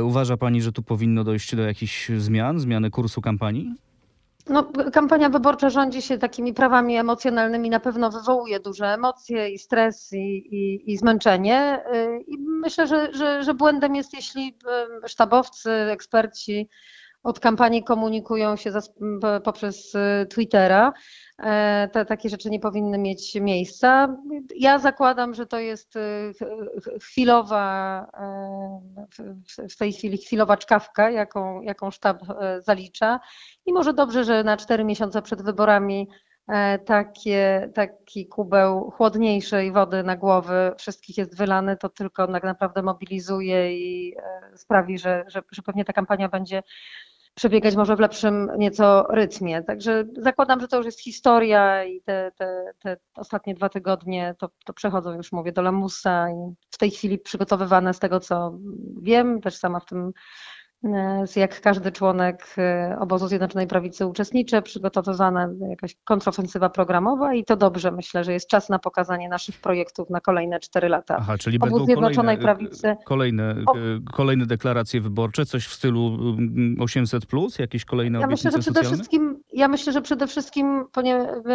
Uważa 0.03 0.37
pani, 0.37 0.63
że 0.63 0.73
tu 0.73 0.83
powinno 0.83 1.25
dojść 1.25 1.57
do 1.57 1.63
jakichś 1.63 2.09
zmian? 2.09 2.48
Zmian, 2.49 2.61
zmiany 2.61 2.91
kursu 2.91 3.21
kampanii? 3.21 3.75
No, 4.49 4.73
kampania 4.93 5.29
wyborcza 5.29 5.71
rządzi 5.71 6.03
się 6.03 6.19
takimi 6.19 6.55
prawami 6.55 6.97
emocjonalnymi, 6.97 7.71
na 7.71 7.81
pewno 7.81 8.11
wywołuje 8.11 8.61
duże 8.61 8.87
emocje 8.87 9.49
i 9.49 9.59
stres 9.59 10.13
i, 10.13 10.37
i, 10.57 10.93
i 10.93 10.97
zmęczenie. 10.97 11.81
I 12.27 12.39
myślę, 12.39 12.87
że, 12.87 13.13
że, 13.15 13.43
że 13.43 13.55
błędem 13.55 13.95
jest, 13.95 14.15
jeśli 14.15 14.57
sztabowcy, 15.07 15.71
eksperci 15.71 16.69
od 17.23 17.41
kampanii 17.41 17.85
komunikują 17.85 18.57
się 18.57 18.71
poprzez 19.45 19.93
Twittera. 20.31 20.93
E, 21.43 21.89
te, 21.93 22.05
takie 22.05 22.29
rzeczy 22.29 22.51
nie 22.51 22.61
powinny 22.61 22.99
mieć 22.99 23.35
miejsca. 23.35 24.17
Ja 24.57 24.79
zakładam, 24.79 25.35
że 25.35 25.47
to 25.47 25.59
jest 25.59 25.97
e, 25.97 26.01
chwilowa, 27.03 28.07
e, 29.59 29.69
w 29.69 29.77
tej 29.77 29.93
chwili 29.93 30.19
chwilowa 30.19 30.57
czkawka, 30.57 31.11
jaką, 31.11 31.61
jaką 31.61 31.91
sztab 31.91 32.19
zalicza 32.61 33.21
i 33.67 33.73
może 33.73 33.93
dobrze, 33.95 34.25
że 34.25 34.45
na 34.45 34.57
cztery 34.57 34.85
miesiące 34.85 35.23
przed 35.23 35.43
wyborami 35.43 36.09
takie, 36.85 37.71
taki 37.75 38.27
kubeł 38.27 38.91
chłodniejszej 38.91 39.73
wody 39.73 40.03
na 40.03 40.17
głowy 40.17 40.73
wszystkich 40.79 41.19
jest 41.19 41.37
wylany, 41.37 41.77
to 41.77 41.89
tylko 41.89 42.27
tak 42.27 42.45
naprawdę 42.45 42.83
mobilizuje 42.83 43.79
i 43.79 44.15
sprawi, 44.57 44.99
że, 44.99 45.25
że, 45.27 45.43
że 45.51 45.63
pewnie 45.63 45.85
ta 45.85 45.93
kampania 45.93 46.29
będzie 46.29 46.63
przebiegać 47.39 47.77
może 47.77 47.97
w 47.97 48.01
lepszym 48.01 48.51
nieco 48.59 49.07
rytmie. 49.11 49.63
Także 49.63 50.05
zakładam, 50.17 50.61
że 50.61 50.69
to 50.69 50.77
już 50.77 50.87
jest 50.87 51.01
historia 51.01 51.85
i 51.85 52.03
te, 52.03 52.33
te, 52.37 52.73
te 52.79 52.97
ostatnie 53.17 53.55
dwa 53.55 53.69
tygodnie 53.69 54.35
to, 54.39 54.51
to 54.65 54.73
przechodzą 54.73 55.13
już, 55.13 55.33
mówię, 55.33 55.53
do 55.53 55.63
lamusa 55.63 56.31
i 56.31 56.55
w 56.71 56.79
tej 56.79 56.91
chwili 56.91 57.19
przygotowywane 57.19 57.95
z 57.95 57.99
tego, 57.99 58.21
co 58.21 58.59
wiem, 59.03 59.41
też 59.41 59.57
sama 59.57 59.81
w 59.81 59.87
tym 59.87 60.13
jak 61.37 61.61
każdy 61.61 61.93
członek 61.93 62.57
obozu 62.99 63.29
Zjednoczonej 63.29 63.67
Prawicy 63.67 64.07
uczestniczę, 64.07 64.63
przygotowywana 64.63 65.49
jakaś 65.71 65.97
kontrofensywa 66.05 66.71
programowa 66.71 67.35
i 67.35 67.45
to 67.45 67.57
dobrze. 67.57 67.93
Myślę, 67.93 68.25
że 68.25 68.33
jest 68.33 68.49
czas 68.49 68.69
na 68.69 68.79
pokazanie 68.79 69.29
naszych 69.29 69.61
projektów 69.61 70.11
na 70.11 70.21
kolejne 70.21 70.61
cztery 70.61 70.89
lata. 70.89 71.17
Aha, 71.19 71.39
czyli 71.39 71.59
Obóz 71.59 71.71
będą 71.71 71.85
Zjednoczonej 71.87 72.37
kolejne, 72.37 72.43
Prawicy. 72.43 72.97
Kolejne, 73.05 73.55
o... 73.67 73.75
kolejne 74.13 74.47
deklaracje 74.47 75.01
wyborcze, 75.01 75.47
coś 75.47 75.67
w 75.67 75.73
stylu 75.73 76.19
800, 76.81 77.27
plus, 77.27 77.59
jakieś 77.59 77.85
kolejne 77.85 78.21
ja 78.21 78.27
myślę, 78.27 78.51
że 78.51 78.59
przede 78.59 78.83
wszystkim 78.83 79.28
Ja 79.59 79.69
myślę, 79.69 79.93
że 79.93 80.03
przede 80.03 80.27
wszystkim, 80.27 80.85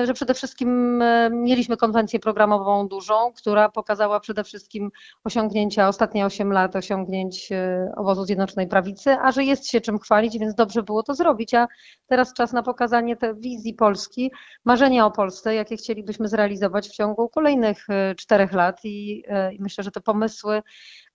że 0.03 0.13
przede 0.13 0.33
wszystkim 0.33 1.03
mieliśmy 1.31 1.77
konwencję 1.77 2.19
programową 2.19 2.87
dużą, 2.87 3.33
która 3.35 3.69
pokazała 3.69 4.19
przede 4.19 4.43
wszystkim 4.43 4.91
osiągnięcia 5.23 5.87
ostatnie 5.87 6.25
8 6.25 6.51
lat, 6.51 6.75
osiągnięć 6.75 7.49
obozu 7.97 8.25
Zjednoczonej 8.25 8.67
Prawicy 8.67 9.17
a 9.21 9.31
że 9.31 9.43
jest 9.43 9.67
się 9.67 9.81
czym 9.81 9.99
chwalić, 9.99 10.37
więc 10.39 10.55
dobrze 10.55 10.83
było 10.83 11.03
to 11.03 11.15
zrobić. 11.15 11.53
A 11.53 11.67
teraz 12.07 12.33
czas 12.33 12.53
na 12.53 12.63
pokazanie 12.63 13.15
tej 13.15 13.35
wizji 13.35 13.73
Polski, 13.73 14.31
marzenia 14.65 15.05
o 15.05 15.11
Polsce, 15.11 15.55
jakie 15.55 15.77
chcielibyśmy 15.77 16.27
zrealizować 16.27 16.89
w 16.89 16.95
ciągu 16.95 17.29
kolejnych 17.29 17.89
e, 17.89 18.15
czterech 18.15 18.53
lat 18.53 18.79
i, 18.83 19.23
e, 19.27 19.53
i 19.53 19.61
myślę, 19.61 19.83
że 19.83 19.91
te 19.91 20.01
pomysły 20.01 20.61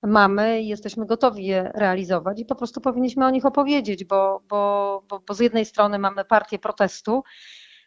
mamy 0.02 0.62
i 0.62 0.68
jesteśmy 0.68 1.06
gotowi 1.06 1.46
je 1.46 1.70
realizować 1.74 2.40
i 2.40 2.44
po 2.44 2.54
prostu 2.54 2.80
powinniśmy 2.80 3.26
o 3.26 3.30
nich 3.30 3.46
opowiedzieć, 3.46 4.04
bo, 4.04 4.42
bo, 4.48 5.02
bo, 5.08 5.20
bo 5.28 5.34
z 5.34 5.40
jednej 5.40 5.64
strony 5.64 5.98
mamy 5.98 6.24
partię 6.24 6.58
protestu, 6.58 7.22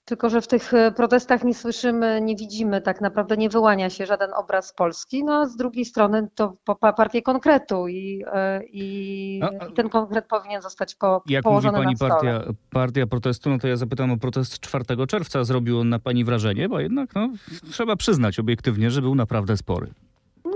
tylko, 0.05 0.29
że 0.29 0.41
w 0.41 0.47
tych 0.47 0.73
e, 0.73 0.91
protestach 0.91 1.43
nie 1.43 1.53
słyszymy, 1.53 2.21
nie 2.21 2.35
widzimy, 2.35 2.81
tak 2.81 3.01
naprawdę 3.01 3.37
nie 3.37 3.49
wyłania 3.49 3.89
się 3.89 4.05
żaden 4.05 4.29
obraz 4.33 4.73
Polski. 4.73 5.23
No 5.23 5.33
a 5.33 5.45
z 5.45 5.55
drugiej 5.55 5.85
strony 5.85 6.27
to 6.35 6.57
partie 6.97 7.21
konkretu 7.21 7.87
i, 7.87 8.23
e, 8.33 8.61
i, 8.63 9.39
no, 9.41 9.71
ten 9.75 9.89
konkret 9.89 10.25
powinien 10.27 10.61
zostać 10.61 10.95
po, 10.95 11.23
jak 11.25 11.43
położony 11.43 11.83
mówi 11.83 11.97
pani 11.97 12.09
na 12.09 12.15
partia, 12.15 12.53
partia 12.69 13.07
protestu, 13.07 13.49
no 13.49 13.57
to 13.59 13.67
ja 13.67 13.75
zapytam 13.75 14.11
o 14.11 14.17
protest 14.17 14.59
4 14.59 15.07
czerwca. 15.07 15.43
Zrobił 15.43 15.79
on 15.79 15.89
na 15.89 15.99
pani 15.99 16.25
wrażenie, 16.25 16.69
bo 16.69 16.79
jednak 16.79 17.15
no, 17.15 17.29
trzeba 17.71 17.95
przyznać 17.95 18.39
obiektywnie, 18.39 18.91
że 18.91 19.01
był 19.01 19.15
naprawdę 19.15 19.57
spory. 19.57 19.93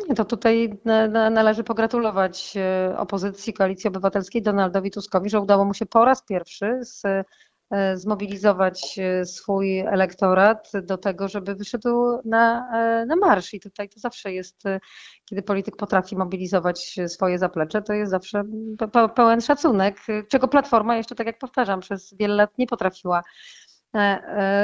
Nie, 0.09 0.15
to 0.15 0.25
tutaj 0.25 0.77
należy 1.11 1.63
pogratulować 1.63 2.53
e, 2.57 2.97
opozycji, 2.97 3.53
Koalicji 3.53 3.87
Obywatelskiej, 3.87 4.41
Donaldowi 4.41 4.91
Tuskowi, 4.91 5.29
że 5.29 5.39
udało 5.39 5.65
mu 5.65 5.73
się 5.73 5.85
po 5.85 6.05
raz 6.05 6.23
pierwszy 6.23 6.79
z 6.81 7.03
E, 7.71 7.97
zmobilizować 7.97 8.99
e, 8.99 9.25
swój 9.25 9.79
elektorat 9.79 10.71
do 10.83 10.97
tego, 10.97 11.27
żeby 11.27 11.55
wyszedł 11.55 12.19
na, 12.25 12.69
na 13.05 13.15
marsz. 13.15 13.53
I 13.53 13.59
tutaj 13.59 13.89
to 13.89 13.99
zawsze 13.99 14.33
jest, 14.33 14.63
kiedy 15.25 15.41
polityk 15.41 15.75
potrafi 15.75 16.15
mobilizować 16.15 16.99
swoje 17.07 17.39
zaplecze, 17.39 17.81
to 17.81 17.93
jest 17.93 18.11
zawsze 18.11 18.43
pełen 19.15 19.41
szacunek, 19.41 19.97
czego 20.29 20.47
Platforma 20.47 20.97
jeszcze, 20.97 21.15
tak 21.15 21.27
jak 21.27 21.39
powtarzam, 21.39 21.79
przez 21.79 22.13
wiele 22.13 22.35
lat 22.35 22.57
nie 22.57 22.67
potrafiła 22.67 23.21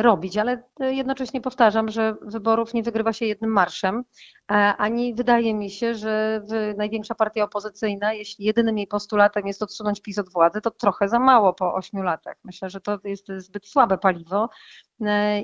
robić, 0.02 0.38
ale 0.38 0.64
jednocześnie 0.80 1.42
powtarzam, 1.42 1.90
że 1.90 2.16
wyborów 2.22 2.74
nie 2.74 2.84
wygrywa 2.84 3.14
się 3.14 3.26
jednym 3.26 3.52
marszem, 3.52 4.04
e, 4.52 4.54
ani 4.78 5.14
wydaje 5.14 5.54
mi 5.54 5.70
się, 5.70 5.96
że 5.96 6.42
największa 6.78 7.16
partia 7.16 7.44
opozycyjna, 7.44 8.14
jeśli 8.14 8.46
jedynym 8.46 8.78
jej 8.78 8.88
postulatem 8.88 9.48
jest 9.48 9.64
odsunąć 9.64 10.02
PiS 10.02 10.18
od 10.18 10.30
władzy, 10.30 10.62
to 10.62 10.72
trochę 10.72 11.10
za 11.10 11.20
mało 11.20 11.54
po 11.54 11.74
ośmiu 11.74 12.04
latach. 12.04 12.36
Myślę, 12.44 12.70
że 12.70 12.82
to 12.82 13.00
jest 13.04 13.28
zbyt 13.38 13.68
słabe 13.68 13.98
paliwo 13.98 14.50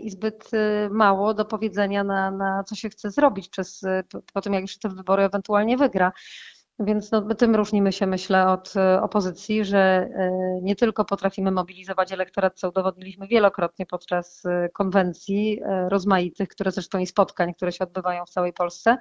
i 0.01 0.09
zbyt 0.09 0.51
mało 0.89 1.33
do 1.33 1.45
powiedzenia 1.45 2.03
na, 2.03 2.31
na 2.31 2.63
co 2.63 2.75
się 2.75 2.89
chce 2.89 3.11
zrobić 3.11 3.49
przez, 3.49 3.81
po 4.33 4.41
tym, 4.41 4.53
jak 4.53 4.61
już 4.61 4.79
te 4.79 4.89
wybory 4.89 5.23
ewentualnie 5.23 5.77
wygra. 5.77 6.11
Więc 6.79 7.11
no, 7.11 7.21
tym 7.21 7.55
różnimy 7.55 7.91
się, 7.91 8.07
myślę, 8.07 8.47
od 8.47 8.73
e, 8.75 9.01
opozycji, 9.01 9.65
że 9.65 9.79
e, 9.79 10.31
nie 10.61 10.75
tylko 10.75 11.05
potrafimy 11.05 11.51
mobilizować 11.51 12.11
elektorat, 12.11 12.59
co 12.59 12.69
udowodniliśmy 12.69 13.27
wielokrotnie 13.27 13.85
podczas 13.85 14.45
e, 14.45 14.69
konwencji 14.69 15.61
rozmaitych, 15.89 16.49
które 16.49 16.71
zresztą 16.71 16.99
i 16.99 17.07
spotkań, 17.07 17.53
które 17.53 17.71
się 17.71 17.83
odbywają 17.83 18.25
w 18.25 18.29
całej 18.29 18.53
Polsce, 18.53 18.97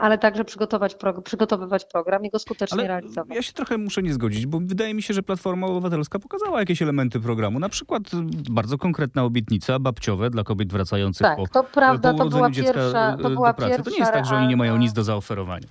ale 0.00 0.18
także 0.18 0.44
przygotować, 0.44 0.96
przygotowywać 1.24 1.84
program 1.84 2.24
i 2.24 2.30
go 2.30 2.38
skutecznie 2.38 2.78
ale 2.78 2.88
realizować. 2.88 3.36
Ja 3.36 3.42
się 3.42 3.52
trochę 3.52 3.78
muszę 3.78 4.02
nie 4.02 4.12
zgodzić, 4.12 4.46
bo 4.46 4.60
wydaje 4.60 4.94
mi 4.94 5.02
się, 5.02 5.14
że 5.14 5.22
Platforma 5.22 5.66
Obywatelska 5.66 6.18
pokazała 6.18 6.60
jakieś 6.60 6.82
elementy 6.82 7.20
programu. 7.20 7.58
Na 7.58 7.68
przykład 7.68 8.02
bardzo 8.50 8.78
konkretna 8.78 9.24
obietnica 9.24 9.78
babciowe 9.78 10.30
dla 10.30 10.44
kobiet 10.44 10.72
wracających 10.72 11.26
tak, 11.26 11.36
po, 11.36 11.48
to 11.48 11.64
prawda, 11.64 12.12
po 12.12 12.18
to 12.18 12.30
była 12.30 12.50
pierwsza, 12.50 13.16
to 13.22 13.30
była 13.30 13.54
pracy. 13.54 13.82
To 13.82 13.90
nie 13.90 13.98
jest 13.98 14.12
tak, 14.12 14.26
że 14.26 14.36
oni 14.36 14.46
nie 14.46 14.56
mają 14.56 14.76
nic 14.76 14.92
do 14.92 15.04
zaoferowania. 15.04 15.68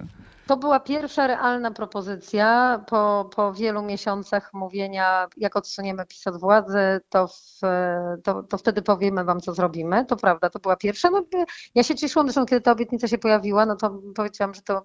To 0.47 0.57
była 0.57 0.79
pierwsza 0.79 1.27
realna 1.27 1.71
propozycja 1.71 2.79
po, 2.87 3.29
po 3.35 3.53
wielu 3.53 3.81
miesiącach 3.81 4.53
mówienia, 4.53 5.27
jak 5.37 5.55
odsuniemy 5.55 6.05
PiS 6.05 6.27
od 6.27 6.39
władzy, 6.39 7.01
to, 7.09 7.27
w, 7.27 7.59
to, 8.23 8.43
to 8.43 8.57
wtedy 8.57 8.81
powiemy 8.81 9.23
wam, 9.23 9.41
co 9.41 9.53
zrobimy. 9.53 10.05
To 10.05 10.15
prawda, 10.15 10.49
to 10.49 10.59
była 10.59 10.75
pierwsza. 10.75 11.09
No, 11.09 11.23
ja 11.75 11.83
się 11.83 11.95
cieszyłam, 11.95 12.27
zresztą 12.27 12.45
kiedy 12.45 12.61
ta 12.61 12.71
obietnica 12.71 13.07
się 13.07 13.17
pojawiła, 13.17 13.65
no 13.65 13.75
to 13.75 14.01
powiedziałam, 14.15 14.53
że 14.53 14.61
to 14.61 14.81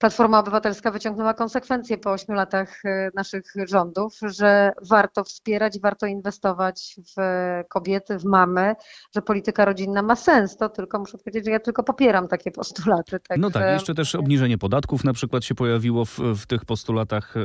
Platforma 0.00 0.38
Obywatelska 0.38 0.90
wyciągnęła 0.90 1.34
konsekwencje 1.34 1.98
po 1.98 2.12
ośmiu 2.12 2.34
latach 2.34 2.84
e, 2.84 3.10
naszych 3.14 3.44
rządów, 3.68 4.18
że 4.22 4.72
warto 4.90 5.24
wspierać, 5.24 5.80
warto 5.80 6.06
inwestować 6.06 6.96
w 7.16 7.20
kobiety, 7.68 8.18
w 8.18 8.24
mamy, 8.24 8.74
że 9.14 9.22
polityka 9.22 9.64
rodzinna 9.64 10.02
ma 10.02 10.16
sens. 10.16 10.56
To 10.56 10.68
tylko 10.68 10.98
muszę 10.98 11.18
powiedzieć, 11.18 11.44
że 11.44 11.50
ja 11.50 11.60
tylko 11.60 11.82
popieram 11.82 12.28
takie 12.28 12.50
postulaty. 12.50 13.20
Tak, 13.28 13.38
no 13.38 13.50
tak, 13.50 13.62
że... 13.62 13.72
jeszcze 13.72 13.94
też 13.94 14.14
obniżenie 14.14 14.58
podatków 14.58 15.04
na 15.04 15.12
przykład 15.12 15.44
się 15.44 15.54
pojawiło 15.54 16.04
w, 16.04 16.18
w 16.18 16.46
tych 16.46 16.64
postulatach 16.64 17.36
e, 17.36 17.40
e, 17.40 17.44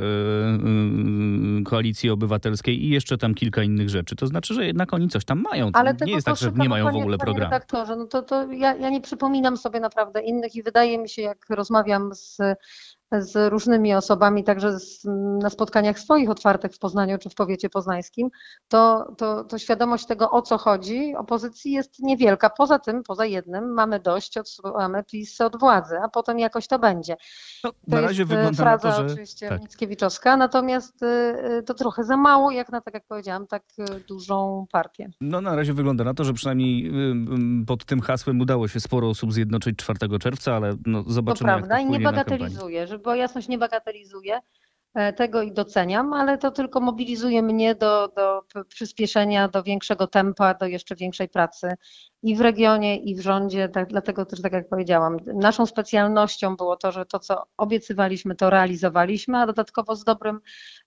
Koalicji 1.64 2.10
Obywatelskiej 2.10 2.84
i 2.84 2.88
jeszcze 2.88 3.18
tam 3.18 3.34
kilka 3.34 3.62
innych 3.62 3.88
rzeczy. 3.88 4.16
To 4.16 4.26
znaczy, 4.26 4.54
że 4.54 4.66
jednak 4.66 4.92
oni 4.92 5.08
coś 5.08 5.24
tam 5.24 5.42
mają. 5.50 5.72
To 5.72 5.78
Ale 5.78 5.94
nie 6.06 6.12
jest 6.12 6.26
tak, 6.26 6.36
że 6.36 6.52
nie 6.52 6.68
mają 6.68 6.92
w 6.92 6.96
ogóle 6.96 7.18
programu. 7.18 7.50
Redaktorze, 7.50 7.96
no 7.96 8.06
to, 8.06 8.22
to 8.22 8.52
ja, 8.52 8.74
ja 8.74 8.90
nie 8.90 9.00
przypominam 9.00 9.56
sobie 9.56 9.80
naprawdę 9.80 10.20
innych 10.20 10.54
i 10.54 10.62
wydaje 10.62 10.98
mi 10.98 11.08
się, 11.08 11.22
jak 11.22 11.46
rozmawiam 11.50 12.14
z 12.14 12.45
Merci. 12.46 12.95
Z 13.12 13.52
różnymi 13.52 13.94
osobami, 13.94 14.44
także 14.44 14.78
z, 14.78 15.04
na 15.42 15.50
spotkaniach 15.50 15.98
swoich 15.98 16.30
otwartych 16.30 16.72
w 16.72 16.78
Poznaniu 16.78 17.18
czy 17.18 17.30
w 17.30 17.34
powiecie 17.34 17.70
poznańskim, 17.70 18.28
to, 18.68 19.12
to, 19.18 19.44
to, 19.44 19.58
świadomość 19.58 20.06
tego, 20.06 20.30
o 20.30 20.42
co 20.42 20.58
chodzi, 20.58 21.14
opozycji 21.16 21.72
jest 21.72 22.02
niewielka. 22.02 22.50
Poza 22.50 22.78
tym, 22.78 23.02
poza 23.02 23.26
jednym, 23.26 23.74
mamy 23.74 24.00
dość, 24.00 24.38
odsuwamy 24.38 25.04
PiS 25.04 25.40
od 25.40 25.60
władzy, 25.60 25.98
a 26.04 26.08
potem 26.08 26.38
jakoś 26.38 26.66
to 26.66 26.78
będzie. 26.78 27.16
No, 27.64 27.72
na 27.86 28.00
razie 28.00 28.22
jest 28.22 28.30
wygląda 28.30 28.62
fraza 28.62 28.88
na 28.88 28.94
to, 28.94 29.00
że... 29.00 29.06
oczywiście 29.06 29.48
tak. 29.48 29.60
Mickiewiczowska, 29.60 30.36
natomiast 30.36 31.02
y, 31.02 31.06
y, 31.58 31.62
to 31.62 31.74
trochę 31.74 32.04
za 32.04 32.16
mało, 32.16 32.50
jak 32.50 32.72
na, 32.72 32.80
tak 32.80 32.94
jak 32.94 33.04
powiedziałam, 33.08 33.46
tak 33.46 33.62
y, 33.78 34.00
dużą 34.08 34.66
partię. 34.72 35.10
No 35.20 35.40
na 35.40 35.56
razie 35.56 35.72
wygląda 35.72 36.04
na 36.04 36.14
to, 36.14 36.24
że 36.24 36.32
przynajmniej 36.32 36.92
pod 37.66 37.84
tym 37.84 38.00
hasłem 38.00 38.40
udało 38.40 38.68
się 38.68 38.80
sporo 38.80 39.08
osób 39.08 39.32
zjednoczyć 39.32 39.76
4 39.76 40.18
czerwca, 40.18 40.54
ale 40.54 40.76
no, 40.86 41.04
zobaczymy, 41.06 41.50
to 41.50 41.56
prawda, 41.56 41.78
jak 41.78 41.88
to 41.88 41.94
i 41.94 41.98
nie 41.98 42.04
bagatelizuję, 42.04 42.86
była 42.98 43.16
jasność, 43.16 43.48
nie 43.48 43.58
bagatelizuję. 43.58 44.36
e, 44.36 44.40
tego 45.16 45.42
i 45.42 45.52
doceniam, 45.52 46.12
ale 46.12 46.38
to 46.38 46.50
tylko 46.50 46.80
mobilizuje 46.80 47.42
mnie 47.42 47.74
do, 47.74 48.08
do 48.16 48.42
przyspieszenia, 48.68 49.48
do 49.48 49.62
większego 49.62 50.06
tempa, 50.06 50.54
do 50.54 50.66
jeszcze 50.66 50.96
większej 50.96 51.28
pracy 51.28 51.68
i 52.22 52.36
w 52.36 52.40
regionie, 52.40 52.96
i 52.96 53.16
w 53.16 53.20
rządzie. 53.20 53.68
Tak, 53.68 53.88
dlatego 53.88 54.26
też, 54.26 54.42
tak 54.42 54.52
jak 54.52 54.68
powiedziałam, 54.68 55.16
naszą 55.34 55.66
specjalnością 55.66 56.56
było 56.56 56.76
to, 56.76 56.92
że 56.92 57.06
to, 57.06 57.18
co 57.18 57.42
obiecywaliśmy, 57.56 58.34
to 58.34 58.50
realizowaliśmy, 58.50 59.38
a 59.38 59.46
dodatkowo 59.46 59.96
z 59.96 60.04
dobrym 60.04 60.40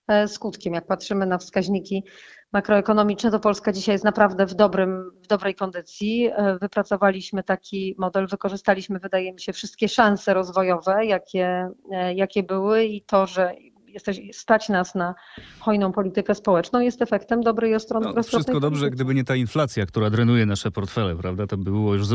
e, 0.08 0.28
skutkiem. 0.28 0.74
Jak 0.74 0.86
patrzymy 0.86 1.26
na 1.26 1.38
wskaźniki 1.38 2.04
makroekonomiczne, 2.52 3.30
to 3.30 3.40
Polska 3.40 3.72
dzisiaj 3.72 3.94
jest 3.94 4.04
naprawdę 4.04 4.46
w, 4.46 4.54
dobrym, 4.54 5.10
w 5.22 5.26
dobrej 5.26 5.54
kondycji. 5.54 6.30
E, 6.34 6.58
wypracowaliśmy 6.58 7.42
taki 7.42 7.94
model, 7.98 8.26
wykorzystaliśmy, 8.26 8.98
wydaje 8.98 9.32
mi 9.32 9.40
się, 9.40 9.52
wszystkie 9.52 9.88
szanse 9.88 10.34
rozwojowe, 10.34 11.06
jakie, 11.06 11.70
e, 11.92 12.14
jakie 12.14 12.42
były 12.42 12.84
i 12.84 13.02
to, 13.02 13.26
że 13.26 13.54
jesteś, 13.92 14.20
stać 14.32 14.68
nas 14.68 14.94
na 14.94 15.14
hojną 15.58 15.92
politykę 15.92 16.34
społeczną, 16.34 16.80
jest 16.80 17.02
efektem 17.02 17.40
dobrej 17.40 17.74
ostron, 17.74 18.02
no, 18.02 18.22
Wszystko 18.22 18.60
dobrze, 18.60 18.90
gdyby 18.90 19.14
nie 19.14 19.24
ta 19.24 19.36
inflacja, 19.36 19.86
która 19.86 20.10
drenuje 20.10 20.46
nasze 20.46 20.70
portfele, 20.70 21.16
prawda? 21.16 21.46
To 21.46 21.56
by 21.56 21.64
było 21.64 21.94
już 21.94 22.06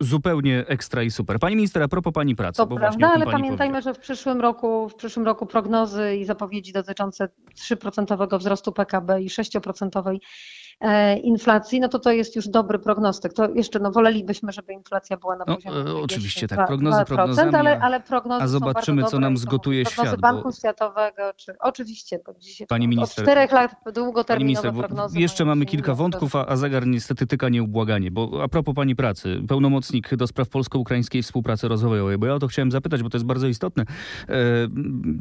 zupełnie 0.00 0.64
ekstra 0.66 1.02
i 1.02 1.10
super. 1.10 1.38
Pani 1.38 1.56
minister, 1.56 1.82
a 1.82 1.88
propos 1.88 2.12
pani 2.12 2.36
pracy. 2.36 2.56
To 2.56 2.66
prawda, 2.66 3.10
ale 3.14 3.26
pamiętajmy, 3.26 3.82
że 3.82 3.94
w 3.94 3.98
przyszłym 3.98 4.40
roku, 4.40 4.88
w 4.88 4.94
przyszłym 4.94 5.26
roku 5.26 5.46
prognozy 5.46 6.16
i 6.16 6.24
zapowiedzi 6.24 6.72
dotyczące 6.72 7.28
3% 7.56 8.38
wzrostu 8.38 8.72
PKB 8.72 9.22
i 9.22 9.28
6% 9.28 10.10
e, 10.10 10.18
inflacji, 11.22 11.80
no 11.80 11.88
to 11.88 11.98
to 11.98 12.12
jest 12.12 12.36
już 12.36 12.48
dobry 12.48 12.78
prognostyk. 12.78 13.32
To 13.32 13.48
jeszcze 13.54 13.78
no, 13.78 13.90
wolelibyśmy, 13.92 14.52
żeby 14.52 14.72
inflacja 14.72 15.16
była 15.16 15.36
na 15.36 15.44
No, 15.48 15.54
poziomie 15.56 15.76
e, 15.76 15.94
oczywiście, 15.94 16.46
2, 16.46 16.56
tak, 16.56 16.66
prognozy 16.66 16.98
2%, 16.98 17.04
prognozami, 17.04 17.54
ale, 17.54 17.78
ale 17.80 18.00
prognozy 18.00 18.42
a 18.44 18.48
zobaczymy, 18.48 19.04
co 19.04 19.18
nam 19.20 19.36
zgotuje 19.36 19.84
prognozy 19.84 20.08
świat, 20.08 20.20
Banku 20.20 20.42
bo- 20.48 20.52
Światowego, 20.52 21.22
czy 21.36 21.54
oczywiście, 21.60 22.20
bo 22.26 22.34
dzisiaj 22.38 22.66
Pani 22.66 22.84
od 22.86 22.90
minister, 22.90 23.24
czterech 23.24 23.52
lat 23.52 23.70
Pani 23.84 23.94
długoterminowe 23.94 24.44
minister, 24.48 24.72
bo 24.72 24.78
prognozy. 24.80 25.20
jeszcze 25.20 25.44
mamy 25.44 25.66
kilka 25.66 25.94
wątków, 25.94 26.36
a, 26.36 26.46
a 26.46 26.56
zegar 26.56 26.86
niestety 26.86 27.26
tyka 27.26 27.48
nieubłaganie. 27.48 28.10
Bo 28.10 28.42
a 28.42 28.48
propos 28.48 28.74
pani 28.74 28.96
pracy, 28.96 29.40
pełnomocnik 29.48 30.16
do 30.16 30.26
spraw 30.26 30.48
polsko-ukraińskiej 30.48 31.22
współpracy 31.22 31.68
rozwojowej, 31.68 32.18
bo 32.18 32.26
ja 32.26 32.34
o 32.34 32.38
to 32.38 32.46
chciałem 32.46 32.70
zapytać, 32.70 33.02
bo 33.02 33.10
to 33.10 33.16
jest 33.16 33.26
bardzo 33.26 33.46
istotne. 33.48 33.84
E, 34.28 34.34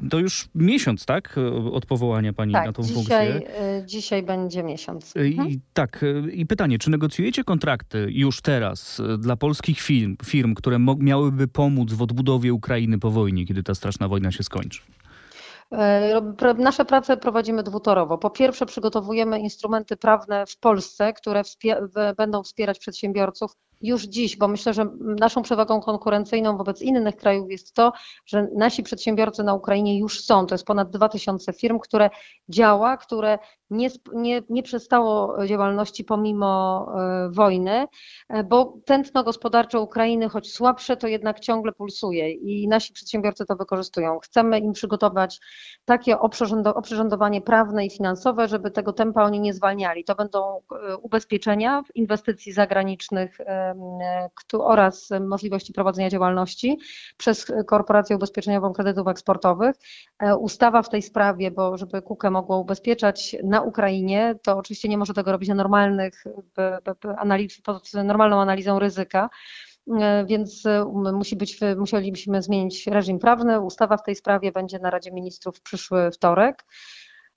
to 0.10 0.20
już 0.20 0.50
miesiąc, 0.56 1.06
tak, 1.06 1.36
od 1.72 1.86
powołania 1.86 2.34
pani 2.34 2.54
na 2.54 2.64
Tak, 2.64 2.76
tą 2.76 2.84
dzisiaj, 2.84 3.32
funkcję. 3.34 3.84
dzisiaj 3.86 4.24
będzie 4.24 4.64
miesiąc. 4.64 5.14
I 5.50 5.60
tak, 5.74 6.04
e, 6.04 6.32
i 6.32 6.46
pytanie, 6.46 6.80
czy 6.80 6.90
negocjujecie 6.90 7.44
kontrakty 7.44 8.08
już 8.12 8.42
teraz 8.42 9.00
e, 9.00 9.18
dla 9.18 9.36
polskich 9.36 9.80
firm, 9.82 10.16
firm 10.26 10.56
które 10.56 10.80
miałyby 11.00 11.48
pomóc 11.48 11.94
w 11.94 12.02
odbudowie 12.02 12.54
Ukrainy 12.54 13.00
po 13.00 13.12
wojnie, 13.12 13.46
kiedy 13.46 13.64
ta 13.64 13.76
straszna 13.76 14.08
wojna 14.08 14.32
się 14.32 14.44
skończy? 14.44 14.82
E, 15.72 16.22
Nasze 16.58 16.86
prace 16.86 17.18
prowadzimy 17.18 17.64
dwutorowo. 17.64 18.18
Po 18.18 18.30
pierwsze, 18.30 18.66
przygotowujemy 18.66 19.40
instrumenty 19.40 19.98
prawne 19.98 20.46
w 20.46 20.58
Polsce, 20.58 21.14
które 21.14 21.42
wspie- 21.42 22.16
będą 22.18 22.44
wspierać 22.44 22.80
przedsiębiorców 22.80 23.52
już 23.82 24.04
dziś, 24.04 24.38
bo 24.38 24.48
myślę, 24.48 24.74
że 24.74 24.86
naszą 25.00 25.42
przewagą 25.42 25.82
konkurencyjną 25.82 26.58
wobec 26.58 26.82
innych 26.82 27.16
krajów 27.16 27.52
jest 27.52 27.74
to, 27.74 27.94
że 28.26 28.48
nasi 28.56 28.84
przedsiębiorcy 28.84 29.44
na 29.44 29.54
Ukrainie 29.54 30.00
już 30.00 30.24
są. 30.24 30.46
To 30.46 30.56
jest 30.56 30.66
ponad 30.66 30.90
2000 30.90 31.54
firm, 31.54 31.80
które 31.80 32.10
działa, 32.50 32.98
które 32.98 33.40
nie, 33.70 33.90
nie, 34.14 34.42
nie 34.50 34.64
przestało 34.64 35.46
działalności 35.48 36.04
pomimo 36.04 36.86
e, 36.96 37.30
wojny, 37.30 37.88
e, 38.30 38.44
bo 38.44 38.78
tętno 38.86 39.24
gospodarcze 39.24 39.80
Ukrainy, 39.80 40.30
choć 40.30 40.54
słabsze, 40.54 40.98
to 40.98 41.08
jednak 41.08 41.40
ciągle 41.40 41.72
pulsuje 41.72 42.32
i 42.32 42.68
nasi 42.68 42.94
przedsiębiorcy 42.94 43.46
to 43.46 43.56
wykorzystują. 43.56 44.20
Chcemy 44.20 44.60
im 44.60 44.74
przygotować 44.74 45.40
takie 45.86 46.16
oprzyrządo- 46.16 46.74
oprzyrządowanie 46.76 47.42
prawne 47.42 47.86
i 47.86 47.90
finansowe, 47.90 48.48
żeby 48.48 48.72
tego 48.72 48.94
tempa 48.94 49.24
oni 49.24 49.40
nie 49.40 49.54
zwalniali. 49.54 50.04
To 50.04 50.16
będą 50.16 50.62
e, 50.90 50.98
ubezpieczenia 50.98 51.82
w 51.82 51.96
inwestycji 51.96 52.54
zagranicznych 52.54 53.38
oraz 54.54 55.10
możliwości 55.28 55.74
prowadzenia 55.74 56.10
działalności 56.10 56.80
przez 57.18 57.46
Korporację 57.68 58.16
Ubezpieczeniową 58.16 58.74
Kredytów 58.74 59.08
Eksportowych. 59.08 59.76
E, 60.20 60.36
Ustawa 60.36 60.82
w 60.82 60.90
tej 60.90 61.02
sprawie, 61.02 61.52
bo 61.52 61.78
żeby 61.78 62.02
KUKE 62.02 62.32
mogło 62.32 62.60
ubezpieczać 62.60 63.36
na 63.44 63.62
Ukrainie, 63.62 64.36
to 64.44 64.58
oczywiście 64.58 64.90
nie 64.90 64.98
może 64.98 65.14
tego 65.14 65.32
robić 65.32 65.50
na 65.50 65.56
normalnych, 65.56 66.24
analiz, 67.18 67.62
pod 67.62 67.94
normalną 67.94 68.42
analizą 68.42 68.80
ryzyka. 68.80 69.30
E, 70.00 70.26
Więc 70.26 70.64
musi 71.14 71.36
być, 71.36 71.60
musielibyśmy 71.78 72.42
zmienić 72.42 72.88
reżim 72.88 73.20
prawny. 73.20 73.60
Ustawa 73.60 73.98
w 73.98 74.04
tej 74.04 74.16
sprawie 74.16 74.52
będzie 74.52 74.80
na 74.80 74.90
Radzie 74.90 75.12
Ministrów 75.12 75.58
w 75.58 75.62
przyszły 75.62 76.12
wtorek. 76.12 76.66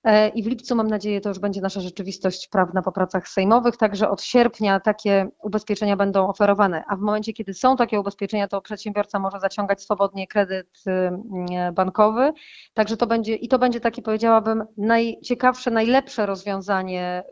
E, 0.04 0.28
I 0.28 0.42
w 0.42 0.46
lipcu, 0.46 0.76
mam 0.76 0.88
nadzieję, 0.88 1.20
to 1.20 1.28
już 1.28 1.38
będzie 1.38 1.60
nasza 1.60 1.80
rzeczywistość 1.80 2.48
prawna 2.48 2.82
po 2.82 2.92
pracach 2.92 3.28
sejmowych, 3.28 3.76
także 3.76 4.10
od 4.10 4.22
sierpnia 4.22 4.80
takie 4.80 5.28
ubezpieczenia 5.42 5.96
będą 5.96 6.28
oferowane. 6.28 6.84
A 6.88 6.96
w 6.96 7.00
momencie, 7.00 7.32
kiedy 7.32 7.54
są 7.54 7.76
takie 7.76 8.00
ubezpieczenia, 8.00 8.48
to 8.48 8.60
przedsiębiorca 8.60 9.18
może 9.18 9.40
zaciągać 9.40 9.82
swobodnie 9.82 10.26
kredyt 10.26 10.82
y, 10.86 11.72
bankowy. 11.72 12.32
Także 12.74 12.96
to 12.96 13.06
będzie, 13.06 13.34
i 13.34 13.48
to 13.48 13.58
będzie 13.58 13.80
takie, 13.80 14.02
powiedziałabym, 14.02 14.64
najciekawsze, 14.76 15.70
najlepsze 15.70 16.26
rozwiązanie, 16.26 17.22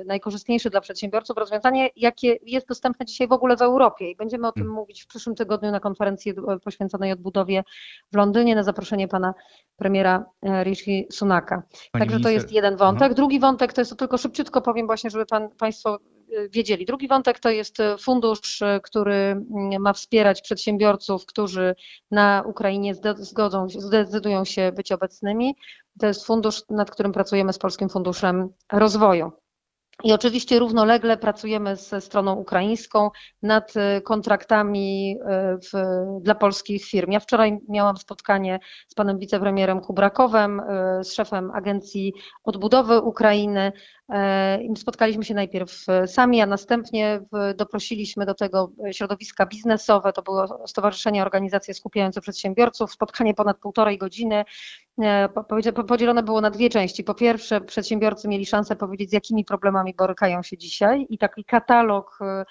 y, 0.00 0.04
najkorzystniejsze 0.04 0.70
dla 0.70 0.80
przedsiębiorców, 0.80 1.36
rozwiązanie, 1.36 1.90
jakie 1.96 2.36
jest 2.42 2.68
dostępne 2.68 3.06
dzisiaj 3.06 3.28
w 3.28 3.32
ogóle 3.32 3.56
w 3.56 3.62
Europie. 3.62 4.10
I 4.10 4.16
będziemy 4.16 4.48
o 4.48 4.52
tym 4.52 4.62
Mm. 4.62 4.74
mówić 4.74 5.02
w 5.02 5.06
przyszłym 5.06 5.36
tygodniu 5.36 5.70
na 5.70 5.80
konferencji 5.80 6.32
y, 6.32 6.60
poświęconej 6.60 7.12
odbudowie 7.12 7.64
w 8.12 8.16
Londynie 8.16 8.54
na 8.54 8.62
zaproszenie 8.62 9.08
pana 9.08 9.34
premiera 9.76 10.24
Rishi 10.64 11.06
Sunaka. 11.10 11.62
Pani 11.92 12.11
Także 12.12 12.22
to 12.22 12.28
minister- 12.28 12.42
jest 12.42 12.52
jeden 12.52 12.76
wątek. 12.76 13.14
Drugi 13.14 13.40
wątek 13.40 13.72
to 13.72 13.80
jest, 13.80 13.90
to 13.90 13.96
tylko 13.96 14.18
szybciutko 14.18 14.62
powiem 14.62 14.86
właśnie, 14.86 15.10
żeby 15.10 15.26
pan, 15.26 15.48
Państwo 15.58 15.98
y, 16.32 16.48
wiedzieli. 16.48 16.86
Drugi 16.86 17.08
wątek 17.08 17.38
to 17.38 17.50
jest 17.50 17.80
y, 17.80 17.98
fundusz, 17.98 18.62
y, 18.62 18.80
który 18.82 19.14
mm, 19.14 19.82
ma 19.82 19.92
wspierać 19.92 20.42
przedsiębiorców, 20.42 21.26
którzy 21.26 21.74
na 22.10 22.44
Ukrainie 22.46 22.94
zgodzą, 23.16 23.68
zdecydują 23.68 24.44
się 24.44 24.72
być 24.72 24.92
obecnymi. 24.92 25.56
To 26.00 26.06
jest 26.06 26.26
fundusz, 26.26 26.62
nad 26.70 26.90
którym 26.90 27.12
pracujemy 27.12 27.52
z 27.52 27.58
Polskim 27.58 27.88
Funduszem 27.88 28.48
Rozwoju. 28.72 29.32
I 30.04 30.12
oczywiście 30.12 30.58
równolegle 30.58 31.16
pracujemy 31.16 31.76
ze 31.76 32.00
stroną 32.00 32.34
ukraińską 32.34 33.10
nad 33.42 33.74
y, 33.76 34.00
kontraktami 34.00 35.16
y, 35.16 35.24
w, 35.58 35.70
dla 36.20 36.34
polskich 36.34 36.84
firm. 36.84 37.12
Ja 37.12 37.20
wczoraj 37.20 37.58
miałam 37.68 37.96
spotkanie 37.96 38.58
z 38.88 38.94
panem 38.94 39.18
wicepremierem 39.18 39.80
Kubrakowem, 39.80 40.60
y, 40.60 41.04
z 41.04 41.12
szefem 41.12 41.50
Agencji 41.50 42.12
Odbudowy 42.44 43.00
Ukrainy. 43.00 43.72
Spotkaliśmy 44.76 45.24
się 45.24 45.34
najpierw 45.34 45.86
sami, 46.06 46.40
a 46.40 46.46
następnie 46.46 47.20
doprosiliśmy 47.56 48.26
do 48.26 48.34
tego 48.34 48.72
środowiska 48.92 49.46
biznesowe. 49.46 50.12
To 50.12 50.22
było 50.22 50.66
stowarzyszenie, 50.66 51.22
organizacje 51.22 51.74
skupiające 51.74 52.20
przedsiębiorców. 52.20 52.92
Spotkanie 52.92 53.34
ponad 53.34 53.58
półtorej 53.58 53.98
godziny. 53.98 54.44
E, 55.00 55.28
Podzielone 55.88 56.22
było 56.22 56.40
na 56.40 56.50
dwie 56.50 56.70
części. 56.70 57.04
Po 57.04 57.14
pierwsze, 57.14 57.60
przedsiębiorcy 57.60 58.28
mieli 58.28 58.46
szansę 58.46 58.76
powiedzieć, 58.76 59.10
z 59.10 59.12
jakimi 59.12 59.44
problemami 59.44 59.94
borykają 59.94 60.42
się 60.42 60.58
dzisiaj, 60.58 61.06
i 61.08 61.18
taki 61.18 61.44
katalog 61.44 62.18
e, 62.20 62.44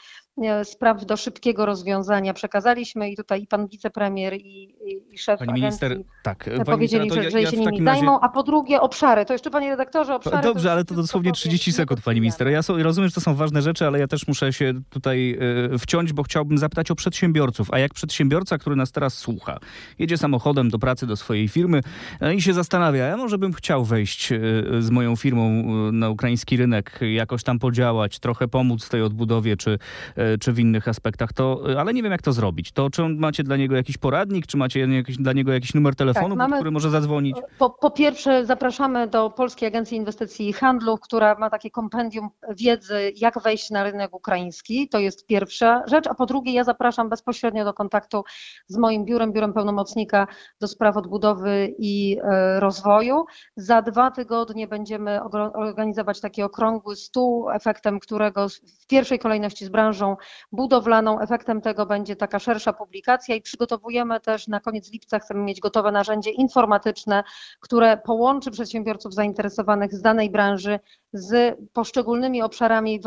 spraw 0.63 1.05
do 1.05 1.17
szybkiego 1.17 1.65
rozwiązania 1.65 2.33
przekazaliśmy. 2.33 3.09
I 3.09 3.15
tutaj 3.15 3.41
i 3.41 3.47
pan 3.47 3.67
wicepremier, 3.67 4.33
i, 4.33 4.37
i, 4.39 5.13
i 5.13 5.17
szef 5.17 5.39
Pani 5.39 5.51
agencji 5.51 5.87
minister, 5.87 6.13
tak. 6.23 6.43
Pani 6.43 6.65
powiedzieli, 6.65 7.01
minister, 7.01 7.23
to 7.23 7.29
że, 7.29 7.31
że 7.31 7.41
ja 7.41 7.51
się 7.51 7.57
w 7.57 7.59
nimi 7.59 7.85
razie- 7.85 7.99
zajmą. 7.99 8.19
A 8.19 8.29
po 8.29 8.43
drugie, 8.43 8.81
obszary. 8.81 9.25
To 9.25 9.33
jeszcze, 9.33 9.49
panie 9.49 9.69
redaktorze, 9.69 10.15
obszary. 10.15 10.37
to 10.37 10.43
Dobrze, 10.43 10.67
już 10.67 10.71
ale 10.73 10.85
to 10.85 10.95
dosłownie 10.95 11.31
powiem. 11.31 11.35
30 11.35 11.71
sekund, 11.71 12.01
pani 12.01 12.21
minister. 12.21 12.47
Ja 12.47 12.63
so, 12.63 12.83
rozumiem, 12.83 13.09
że 13.09 13.15
to 13.15 13.21
są 13.21 13.35
ważne 13.35 13.61
rzeczy, 13.61 13.87
ale 13.87 13.99
ja 13.99 14.07
też 14.07 14.27
muszę 14.27 14.53
się 14.53 14.73
tutaj 14.89 15.37
e, 15.73 15.77
wciąć, 15.77 16.13
bo 16.13 16.23
chciałbym 16.23 16.57
zapytać 16.57 16.91
o 16.91 16.95
przedsiębiorców. 16.95 17.67
A 17.73 17.79
jak 17.79 17.93
przedsiębiorca, 17.93 18.57
który 18.57 18.75
nas 18.75 18.91
teraz 18.91 19.13
słucha, 19.13 19.59
jedzie 19.99 20.17
samochodem 20.17 20.69
do 20.69 20.79
pracy 20.79 21.07
do 21.07 21.15
swojej 21.15 21.47
firmy 21.47 21.81
e, 22.21 22.35
i 22.35 22.41
się 22.41 22.53
zastanawia, 22.53 23.05
ja 23.05 23.17
może 23.17 23.37
bym 23.37 23.53
chciał 23.53 23.85
wejść 23.85 24.31
e, 24.31 24.39
z 24.79 24.89
moją 24.89 25.15
firmą 25.15 25.47
e, 25.47 25.91
na 25.91 26.09
ukraiński 26.09 26.57
rynek, 26.57 26.99
jakoś 27.13 27.43
tam 27.43 27.59
podziałać, 27.59 28.19
trochę 28.19 28.47
pomóc 28.47 28.85
w 28.85 28.89
tej 28.89 29.01
odbudowie, 29.01 29.57
czy, 29.57 29.79
e, 30.15 30.30
czy 30.37 30.51
w 30.51 30.59
innych 30.59 30.87
aspektach, 30.87 31.33
to, 31.33 31.71
e, 31.73 31.79
ale 31.79 31.93
nie 31.93 32.03
wiem, 32.03 32.11
jak 32.11 32.21
to 32.21 32.33
zrobić. 32.33 32.71
To 32.71 32.89
czy 32.89 33.09
macie 33.09 33.43
dla 33.43 33.57
niego 33.57 33.75
jakiś 33.75 33.97
poradnik, 33.97 34.47
czy 34.47 34.57
macie 34.57 34.79
jakiś, 34.79 35.17
dla 35.17 35.33
niego 35.33 35.53
jakiś 35.53 35.73
numer 35.73 35.95
telefonu, 35.95 36.29
pod 36.29 36.37
mamy- 36.37 36.55
który 36.55 36.71
może 36.71 36.89
zadzwonić? 36.89 37.37
Po, 37.57 37.69
po 37.69 37.91
pierwsze, 37.91 38.45
zapraszamy 38.45 39.07
do 39.07 39.29
Polskiej 39.29 39.67
Agencji 39.67 39.97
Inwestycji 39.97 40.49
i 40.49 40.53
Handlu, 40.53 40.97
która 40.97 41.35
ma 41.35 41.49
takie 41.49 41.71
kompendium 41.71 42.29
wiedzy, 42.49 43.13
jak 43.15 43.41
wejść 43.43 43.69
na 43.69 43.83
rynek 43.83 44.15
ukraiński. 44.15 44.89
To 44.89 44.99
jest 44.99 45.25
pierwsza 45.27 45.83
rzecz. 45.87 46.07
A 46.07 46.13
po 46.13 46.25
drugie, 46.25 46.53
ja 46.53 46.63
zapraszam 46.63 47.09
bezpośrednio 47.09 47.65
do 47.65 47.73
kontaktu 47.73 48.23
z 48.67 48.77
moim 48.77 49.05
biurem, 49.05 49.33
biurem 49.33 49.53
pełnomocnika 49.53 50.27
do 50.59 50.67
spraw 50.67 50.97
odbudowy 50.97 51.75
i 51.77 52.17
e, 52.23 52.59
rozwoju. 52.59 53.25
Za 53.55 53.81
dwa 53.81 54.11
tygodnie 54.11 54.67
będziemy 54.67 55.23
organizować 55.53 56.21
taki 56.21 56.43
okrągły 56.43 56.95
stół, 56.95 57.49
efektem 57.49 57.99
którego 57.99 58.47
w 58.49 58.87
pierwszej 58.87 59.19
kolejności 59.19 59.65
z 59.65 59.69
branżą 59.69 60.10
budowlaną. 60.51 61.19
Efektem 61.19 61.61
tego 61.61 61.85
będzie 61.85 62.15
taka 62.15 62.39
szersza 62.39 62.73
publikacja 62.73 63.35
i 63.35 63.41
przygotowujemy 63.41 64.19
też 64.19 64.47
na 64.47 64.59
koniec 64.59 64.91
lipca, 64.91 65.19
chcemy 65.19 65.39
mieć 65.43 65.59
gotowe 65.59 65.91
narzędzie 65.91 66.31
informatyczne, 66.31 67.23
które 67.59 67.97
połączy 67.97 68.51
przedsiębiorców 68.51 69.13
zainteresowanych 69.13 69.93
z 69.93 70.01
danej 70.01 70.29
branży 70.29 70.79
z 71.13 71.57
poszczególnymi 71.73 72.41
obszarami, 72.41 72.99
w, 72.99 73.03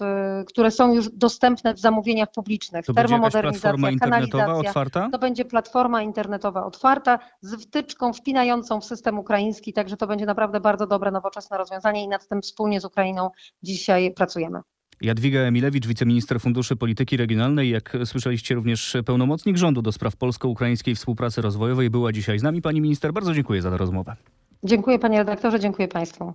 w, 0.00 0.44
które 0.46 0.70
są 0.70 0.92
już 0.92 1.08
dostępne 1.08 1.74
w 1.74 1.78
zamówieniach 1.78 2.28
publicznych. 2.34 2.86
To 2.86 2.92
Termomodernizacja, 2.92 3.60
platforma 3.60 3.90
internetowa 3.90 4.44
kanalizacja. 4.44 4.70
otwarta? 4.70 5.08
To 5.12 5.18
będzie 5.18 5.44
platforma 5.44 6.02
internetowa 6.02 6.64
otwarta 6.64 7.18
z 7.40 7.62
wtyczką 7.62 8.12
wpinającą 8.12 8.80
w 8.80 8.84
system 8.84 9.18
ukraiński, 9.18 9.72
także 9.72 9.96
to 9.96 10.06
będzie 10.06 10.26
naprawdę 10.26 10.60
bardzo 10.60 10.86
dobre, 10.86 11.10
nowoczesne 11.10 11.58
rozwiązanie 11.58 12.04
i 12.04 12.08
nad 12.08 12.28
tym 12.28 12.42
wspólnie 12.42 12.80
z 12.80 12.84
Ukrainą 12.84 13.30
dzisiaj 13.62 14.14
pracujemy. 14.14 14.60
Jadwiga 15.00 15.40
Emilewicz, 15.40 15.86
wiceminister 15.86 16.40
Funduszy 16.40 16.76
Polityki 16.76 17.16
Regionalnej, 17.16 17.70
jak 17.70 17.96
słyszeliście 18.04 18.54
również 18.54 18.96
pełnomocnik 19.06 19.56
rządu 19.56 19.82
do 19.82 19.92
spraw 19.92 20.16
polsko-ukraińskiej 20.16 20.94
współpracy 20.94 21.42
rozwojowej, 21.42 21.90
była 21.90 22.12
dzisiaj 22.12 22.38
z 22.38 22.42
nami. 22.42 22.62
Pani 22.62 22.80
minister, 22.80 23.12
bardzo 23.12 23.34
dziękuję 23.34 23.62
za 23.62 23.70
tę 23.70 23.76
rozmowę. 23.76 24.16
Dziękuję 24.64 24.98
panie 24.98 25.18
redaktorze, 25.18 25.60
dziękuję 25.60 25.88
państwu. 25.88 26.34